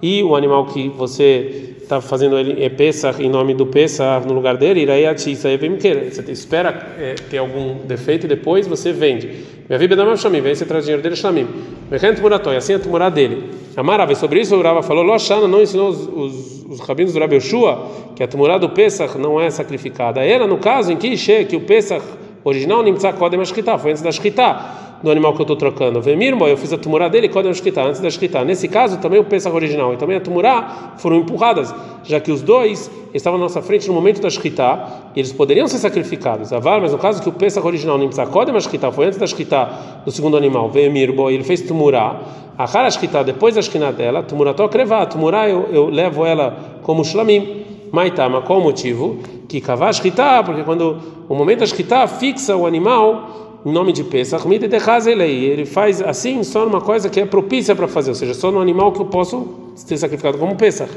e 0.01 0.23
o 0.23 0.36
animal 0.36 0.65
que 0.65 0.89
você 0.89 1.75
está 1.81 2.01
fazendo 2.01 2.38
ele 2.38 2.63
é 2.63 2.69
Pesach 2.69 3.21
em 3.23 3.29
nome 3.29 3.53
do 3.53 3.65
Pesach 3.65 4.27
no 4.27 4.33
lugar 4.33 4.57
dele, 4.57 4.81
Irayati 4.81 5.31
Isaevimker. 5.31 6.13
Você 6.13 6.31
espera 6.31 6.95
é, 6.99 7.15
ter 7.15 7.38
algum 7.38 7.75
defeito 7.86 8.25
e 8.25 8.29
depois 8.29 8.67
você 8.67 8.91
vende. 8.91 9.45
Minha 9.67 9.79
vida 9.79 9.95
não 9.95 10.12
é 10.12 10.17
Shamim, 10.17 10.41
vem 10.41 10.53
você 10.53 10.65
traz 10.65 10.83
dinheiro 10.83 11.01
dele 11.01 11.15
Shamim. 11.15 11.47
Mechent 11.89 12.19
Muratoi, 12.19 12.57
assim 12.57 12.73
é 12.73 12.75
a 12.75 12.79
Tumurá 12.79 13.10
dele. 13.10 13.51
Amarava, 13.75 14.13
sobre 14.15 14.41
isso 14.41 14.55
o 14.55 14.62
Rava 14.62 14.81
falou, 14.81 15.03
Loshana 15.03 15.47
não 15.47 15.62
ensinou 15.62 15.89
os, 15.89 16.07
os, 16.07 16.65
os 16.65 16.79
rabinos 16.79 17.13
do 17.13 17.19
Rabi 17.19 17.36
Yoshua 17.36 17.89
que 18.15 18.23
a 18.23 18.27
Tumurá 18.27 18.57
do 18.57 18.69
Pesach 18.69 19.17
não 19.17 19.39
é 19.39 19.49
sacrificada. 19.49 20.23
Ela, 20.23 20.47
no 20.47 20.57
caso 20.57 20.91
em 20.91 20.97
que, 20.97 21.15
que 21.45 21.55
o 21.55 21.62
Pesach 21.62 22.03
original 22.47 22.81
Nimtza 22.81 23.12
Kodem 23.13 23.41
Ashkita, 23.41 23.77
foi 23.77 23.91
antes 23.91 24.01
da 24.01 24.12
Shkita 24.12 24.88
do 25.03 25.12
animal 25.12 25.33
que 25.33 25.41
eu 25.41 25.43
estou 25.43 25.55
trocando. 25.55 26.01
Vemirmo, 26.01 26.47
eu 26.47 26.57
fiz 26.57 26.73
a 26.73 26.77
tumurá 26.77 27.07
dele 27.07 27.29
Kodem 27.29 27.51
Ashkita, 27.51 27.83
antes 27.83 27.99
da 27.99 28.10
Shkita. 28.10 28.43
Nesse 28.43 28.67
caso, 28.67 28.97
também 28.99 29.19
o 29.19 29.23
Pesach 29.23 29.53
original 29.53 29.93
e 29.93 29.97
também 29.97 30.17
a 30.17 30.21
tumurá 30.21 30.93
foram 30.97 31.17
empurradas, 31.17 31.73
já 32.03 32.19
que 32.19 32.31
os 32.31 32.41
dois 32.41 32.89
estavam 33.13 33.38
na 33.38 33.45
nossa 33.45 33.62
frente 33.62 33.88
no 33.88 33.93
momento 33.93 34.21
da 34.21 34.29
Shkita, 34.29 34.88
e 35.15 35.19
eles 35.19 35.33
poderiam 35.33 35.67
ser 35.67 35.77
sacrificados. 35.77 36.51
Avar, 36.53 36.81
mas 36.81 36.93
no 36.93 36.97
caso 36.97 37.21
que 37.21 37.29
o 37.29 37.33
Pesach 37.33 37.65
original 37.65 37.97
Nimtza 37.97 38.25
Kodem 38.25 38.55
Ashkita, 38.55 38.91
foi 38.91 39.07
antes 39.07 39.19
da 39.19 39.27
Shkita 39.27 39.69
do 40.05 40.12
segundo 40.12 40.38
animal, 40.38 40.69
Vemirmo, 40.69 41.29
ele 41.29 41.43
fez 41.43 41.62
tumurá. 41.62 42.21
A 42.57 42.63
Hara 42.63 42.89
Shkita, 42.89 43.23
depois 43.23 43.55
da 43.55 43.62
Shkina 43.62 43.91
dela, 43.91 44.23
tumurá 44.23 44.53
tokrevá, 44.53 45.05
tumurá 45.05 45.47
eu, 45.47 45.67
eu 45.71 45.89
levo 45.89 46.25
ela 46.25 46.79
como 46.81 47.03
shlamim. 47.03 47.65
Maitama, 47.91 48.41
qual 48.41 48.60
o 48.60 48.63
motivo? 48.63 49.17
Que 49.47 49.62
kavash 49.62 50.01
porque 50.45 50.63
quando 50.63 50.97
o 51.29 51.36
momento 51.36 51.60
da 51.60 51.65
shkita 51.65 52.07
fixa 52.07 52.55
o 52.55 52.65
animal 52.65 53.47
em 53.65 53.71
nome 53.71 53.91
de 53.91 54.03
Pesach, 54.03 54.45
ele 54.47 55.65
faz 55.65 56.01
assim 56.01 56.41
só 56.43 56.65
numa 56.65 56.79
coisa 56.79 57.10
que 57.10 57.19
é 57.19 57.25
propícia 57.25 57.75
para 57.75 57.88
fazer, 57.88 58.12
ou 58.12 58.15
seja, 58.15 58.33
só 58.33 58.49
no 58.49 58.62
animal 58.62 58.93
que 58.93 59.01
eu 59.01 59.05
posso 59.05 59.71
ser 59.75 59.97
sacrificado 59.97 60.38
como 60.38 60.55
Pesach. 60.55 60.91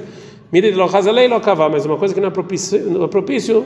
Mas 0.52 1.84
uma 1.84 1.96
coisa 1.96 2.14
que 2.14 2.20
não 2.20 2.28
é 2.28 2.30
propício, 2.30 2.90
não, 2.90 3.04
é 3.04 3.08
propício 3.08 3.64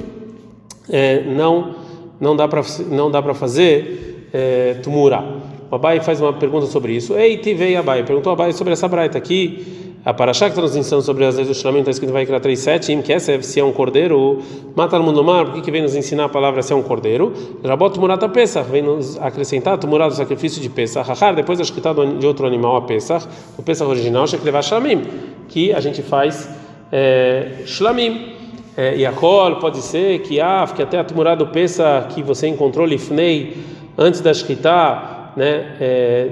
é, 0.88 1.22
não, 1.24 1.74
não 2.18 2.36
dá 2.36 2.46
para 2.48 3.34
fazer 3.34 4.28
é, 4.32 4.74
tumura. 4.82 5.22
O 5.70 5.74
Abai 5.74 6.00
faz 6.00 6.20
uma 6.20 6.32
pergunta 6.32 6.66
sobre 6.66 6.94
isso. 6.94 7.14
Ei, 7.14 7.38
Tivei 7.38 7.76
Abai, 7.76 8.04
perguntou 8.04 8.32
Abai 8.32 8.52
sobre 8.52 8.72
essa 8.72 8.88
braita 8.88 9.18
aqui 9.18 9.83
a 10.04 10.12
Parashá 10.12 10.50
que 10.50 10.60
nos 10.60 10.76
ensinando 10.76 11.02
sobre 11.02 11.24
as 11.24 11.36
leis 11.36 11.48
do 11.48 11.54
Shlamim 11.54 11.78
está 11.78 11.90
escrito 11.90 12.12
vai 12.12 12.26
criar 12.26 12.40
3.7, 12.40 13.02
que 13.02 13.10
essa 13.10 13.32
é 13.32 13.40
se 13.40 13.58
é 13.58 13.64
um 13.64 13.72
cordeiro, 13.72 14.42
mata 14.76 14.98
no 14.98 15.04
mundo 15.04 15.16
do 15.16 15.24
mar, 15.24 15.46
por 15.46 15.62
que, 15.62 15.70
vem 15.70 15.80
nos 15.80 15.96
ensinar 15.96 16.26
a 16.26 16.28
palavra 16.28 16.60
se 16.62 16.74
é 16.74 16.76
um 16.76 16.82
cordeiro? 16.82 17.32
Rabot 17.64 17.98
Murata 17.98 18.28
Pesach, 18.28 18.70
vem 18.70 18.82
nos 18.82 19.16
acrescentar 19.18 19.78
Tumurata 19.78 20.10
do 20.10 20.16
sacrifício 20.16 20.60
de 20.60 20.68
Pesach, 20.68 21.10
Hachar, 21.10 21.34
depois 21.34 21.58
da 21.58 21.64
escrita 21.64 21.94
de 21.94 22.26
outro 22.26 22.46
animal 22.46 22.76
a 22.76 22.82
Pesach, 22.82 23.26
o 23.56 23.62
Pesach 23.62 23.88
original, 23.88 24.26
Shekleva 24.26 24.60
Shlamim, 24.60 25.04
que 25.48 25.72
a 25.72 25.80
gente 25.80 26.02
faz 26.02 26.50
é, 26.92 27.62
Shlamim. 27.64 28.34
É, 28.76 28.96
e 28.96 29.06
a 29.06 29.12
col 29.12 29.56
pode 29.56 29.78
ser 29.78 30.18
que 30.22 30.40
ah, 30.40 30.68
que 30.74 30.82
até 30.82 30.98
a 30.98 31.04
tumurá 31.04 31.36
do 31.36 31.46
Pesach 31.46 32.12
que 32.12 32.24
você 32.24 32.48
encontrou 32.48 32.84
Lifnei 32.84 33.56
antes 33.96 34.20
da 34.20 34.32
escrita, 34.32 35.30
né? 35.36 35.76
É, 35.80 36.28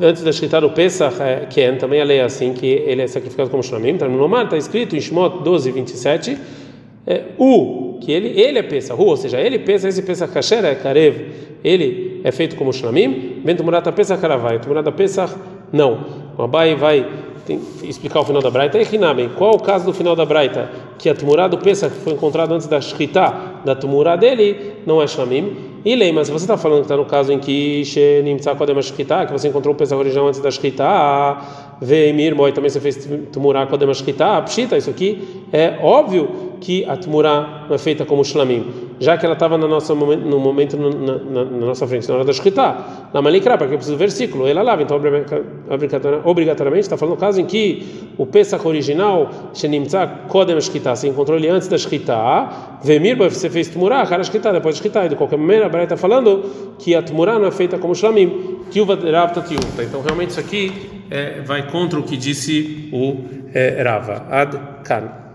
antes 0.00 0.22
da 0.22 0.30
escrita 0.30 0.60
do 0.60 0.70
Pesach, 0.70 1.20
é, 1.20 1.46
que 1.48 1.60
é 1.60 1.72
também 1.72 2.00
a 2.00 2.04
lei 2.04 2.18
é 2.18 2.24
assim, 2.24 2.52
que 2.52 2.66
ele 2.66 3.02
é 3.02 3.06
sacrificado 3.06 3.50
como 3.50 3.62
Shlamim, 3.62 3.90
então 3.90 4.08
no 4.08 4.18
Nomar 4.18 4.44
está 4.44 4.56
escrito 4.56 4.96
em 4.96 5.00
Shmot 5.00 5.42
12, 5.42 5.70
27, 5.70 6.38
é, 7.06 7.22
U, 7.38 7.98
que 8.00 8.12
ele, 8.12 8.40
ele 8.40 8.58
é 8.58 8.62
Pesach, 8.62 9.00
ou 9.00 9.16
seja, 9.16 9.40
ele 9.40 9.58
pensa, 9.58 9.88
esse 9.88 10.02
Pesach 10.02 10.32
Kasher 10.32 10.64
é 10.64 10.74
Karev, 10.74 11.16
ele 11.62 12.20
é 12.24 12.32
feito 12.32 12.56
como 12.56 12.72
Shlamim, 12.72 13.40
Bento 13.44 13.62
Murata 13.64 13.92
Pesach 13.92 14.20
Karavai, 14.20 14.60
Murata 14.66 14.92
Pesach, 14.92 15.34
não. 15.72 16.26
O 16.36 16.42
Abai 16.42 16.74
vai 16.74 17.06
tem, 17.46 17.60
explicar 17.84 18.20
o 18.20 18.24
final 18.24 18.42
da 18.42 18.50
Braita. 18.50 18.78
E 18.78 19.28
qual 19.36 19.54
o 19.54 19.60
caso 19.60 19.86
do 19.86 19.94
final 19.94 20.16
da 20.16 20.26
Braita? 20.26 20.70
Que 20.98 21.08
a 21.08 21.14
Tumurá 21.14 21.46
do 21.48 21.58
Pesach 21.58 21.94
foi 21.94 22.12
encontrado 22.12 22.52
antes 22.52 22.66
da 22.66 22.80
Shkita, 22.80 23.32
da 23.64 23.74
Tumurá 23.74 24.16
dele, 24.16 24.74
não 24.84 25.00
é 25.00 25.06
Shlamim. 25.06 25.65
E 25.86 25.94
lei, 25.94 26.10
mas 26.10 26.26
se 26.26 26.32
você 26.32 26.46
está 26.46 26.56
falando 26.56 26.78
que 26.78 26.86
está 26.86 26.96
no 26.96 27.04
caso 27.04 27.32
em 27.32 27.38
que 27.38 27.84
que 29.24 29.32
você 29.32 29.46
encontrou 29.46 29.72
o 29.72 29.78
pesach 29.78 29.96
original 29.96 30.26
antes 30.26 30.40
da 30.40 30.50
Shkita, 30.50 30.84
Veimir, 31.80 32.34
Moi, 32.34 32.50
também 32.50 32.68
você 32.68 32.80
fez 32.80 33.08
Tumurá 33.30 33.64
Kodem 33.66 33.88
Pshita, 34.42 34.76
isso 34.76 34.90
aqui 34.90 35.44
é 35.52 35.78
óbvio 35.80 36.45
que 36.60 36.84
a 36.84 36.96
Tumurá 36.96 37.66
não 37.68 37.74
é 37.74 37.78
feita 37.78 38.04
como 38.04 38.24
Shlamim, 38.24 38.66
já 38.98 39.16
que 39.16 39.24
ela 39.24 39.34
estava 39.34 39.58
no, 39.58 39.68
momento 40.38 40.76
na, 40.76 40.90
na, 40.90 41.44
na, 41.44 41.66
nossa 41.66 41.86
frente, 41.86 42.08
na 42.08 42.14
hora 42.14 42.24
da 42.24 42.32
Shkita. 42.32 42.76
Na 43.12 43.22
Malikra, 43.22 43.58
porque 43.58 43.74
eu 43.74 43.78
preciso 43.78 43.96
do 43.96 43.98
versículo, 43.98 44.46
ela 44.46 44.62
lava, 44.62 44.82
então 44.82 45.00
obrigatoriamente 46.24 46.86
está 46.86 46.96
falando 46.96 47.14
no 47.14 47.20
caso 47.20 47.40
em 47.40 47.44
que 47.44 48.10
o 48.16 48.26
Pesach 48.26 48.66
original, 48.66 49.30
Shenimtza 49.54 50.06
Kodem 50.28 50.60
Shkita, 50.60 50.96
você 50.96 51.08
encontrou 51.08 51.36
ele 51.36 51.48
antes 51.48 51.68
da 51.68 51.78
Shkita, 51.78 52.48
Veimir, 52.82 53.16
você 53.16 53.50
fez 53.50 53.68
Tumurá, 53.68 54.04
cara 54.06 54.22
Shkita, 54.24 54.52
depois 54.52 54.76
da 54.76 54.78
Shkita, 54.80 55.06
e 55.06 55.08
de 55.10 55.16
qualquer 55.16 55.38
maneira, 55.38 55.68
Braita 55.68 55.94
está 55.94 55.96
falando 55.96 56.76
que 56.78 56.94
a 56.94 57.02
Tmurá 57.02 57.38
não 57.38 57.46
é 57.46 57.50
feita 57.50 57.78
como 57.78 57.94
Shlamim, 57.94 58.60
Tilva 58.70 58.94
Ravta 58.94 59.40
Tilva. 59.42 59.82
Então, 59.82 60.02
realmente, 60.02 60.30
isso 60.30 60.40
aqui 60.40 60.72
é, 61.10 61.40
vai 61.40 61.70
contra 61.70 61.98
o 61.98 62.02
que 62.02 62.16
disse 62.16 62.88
o 62.92 63.16
é, 63.54 63.82
Rava. 63.82 64.26
Ad 64.30 64.58
Kan. 64.84 65.25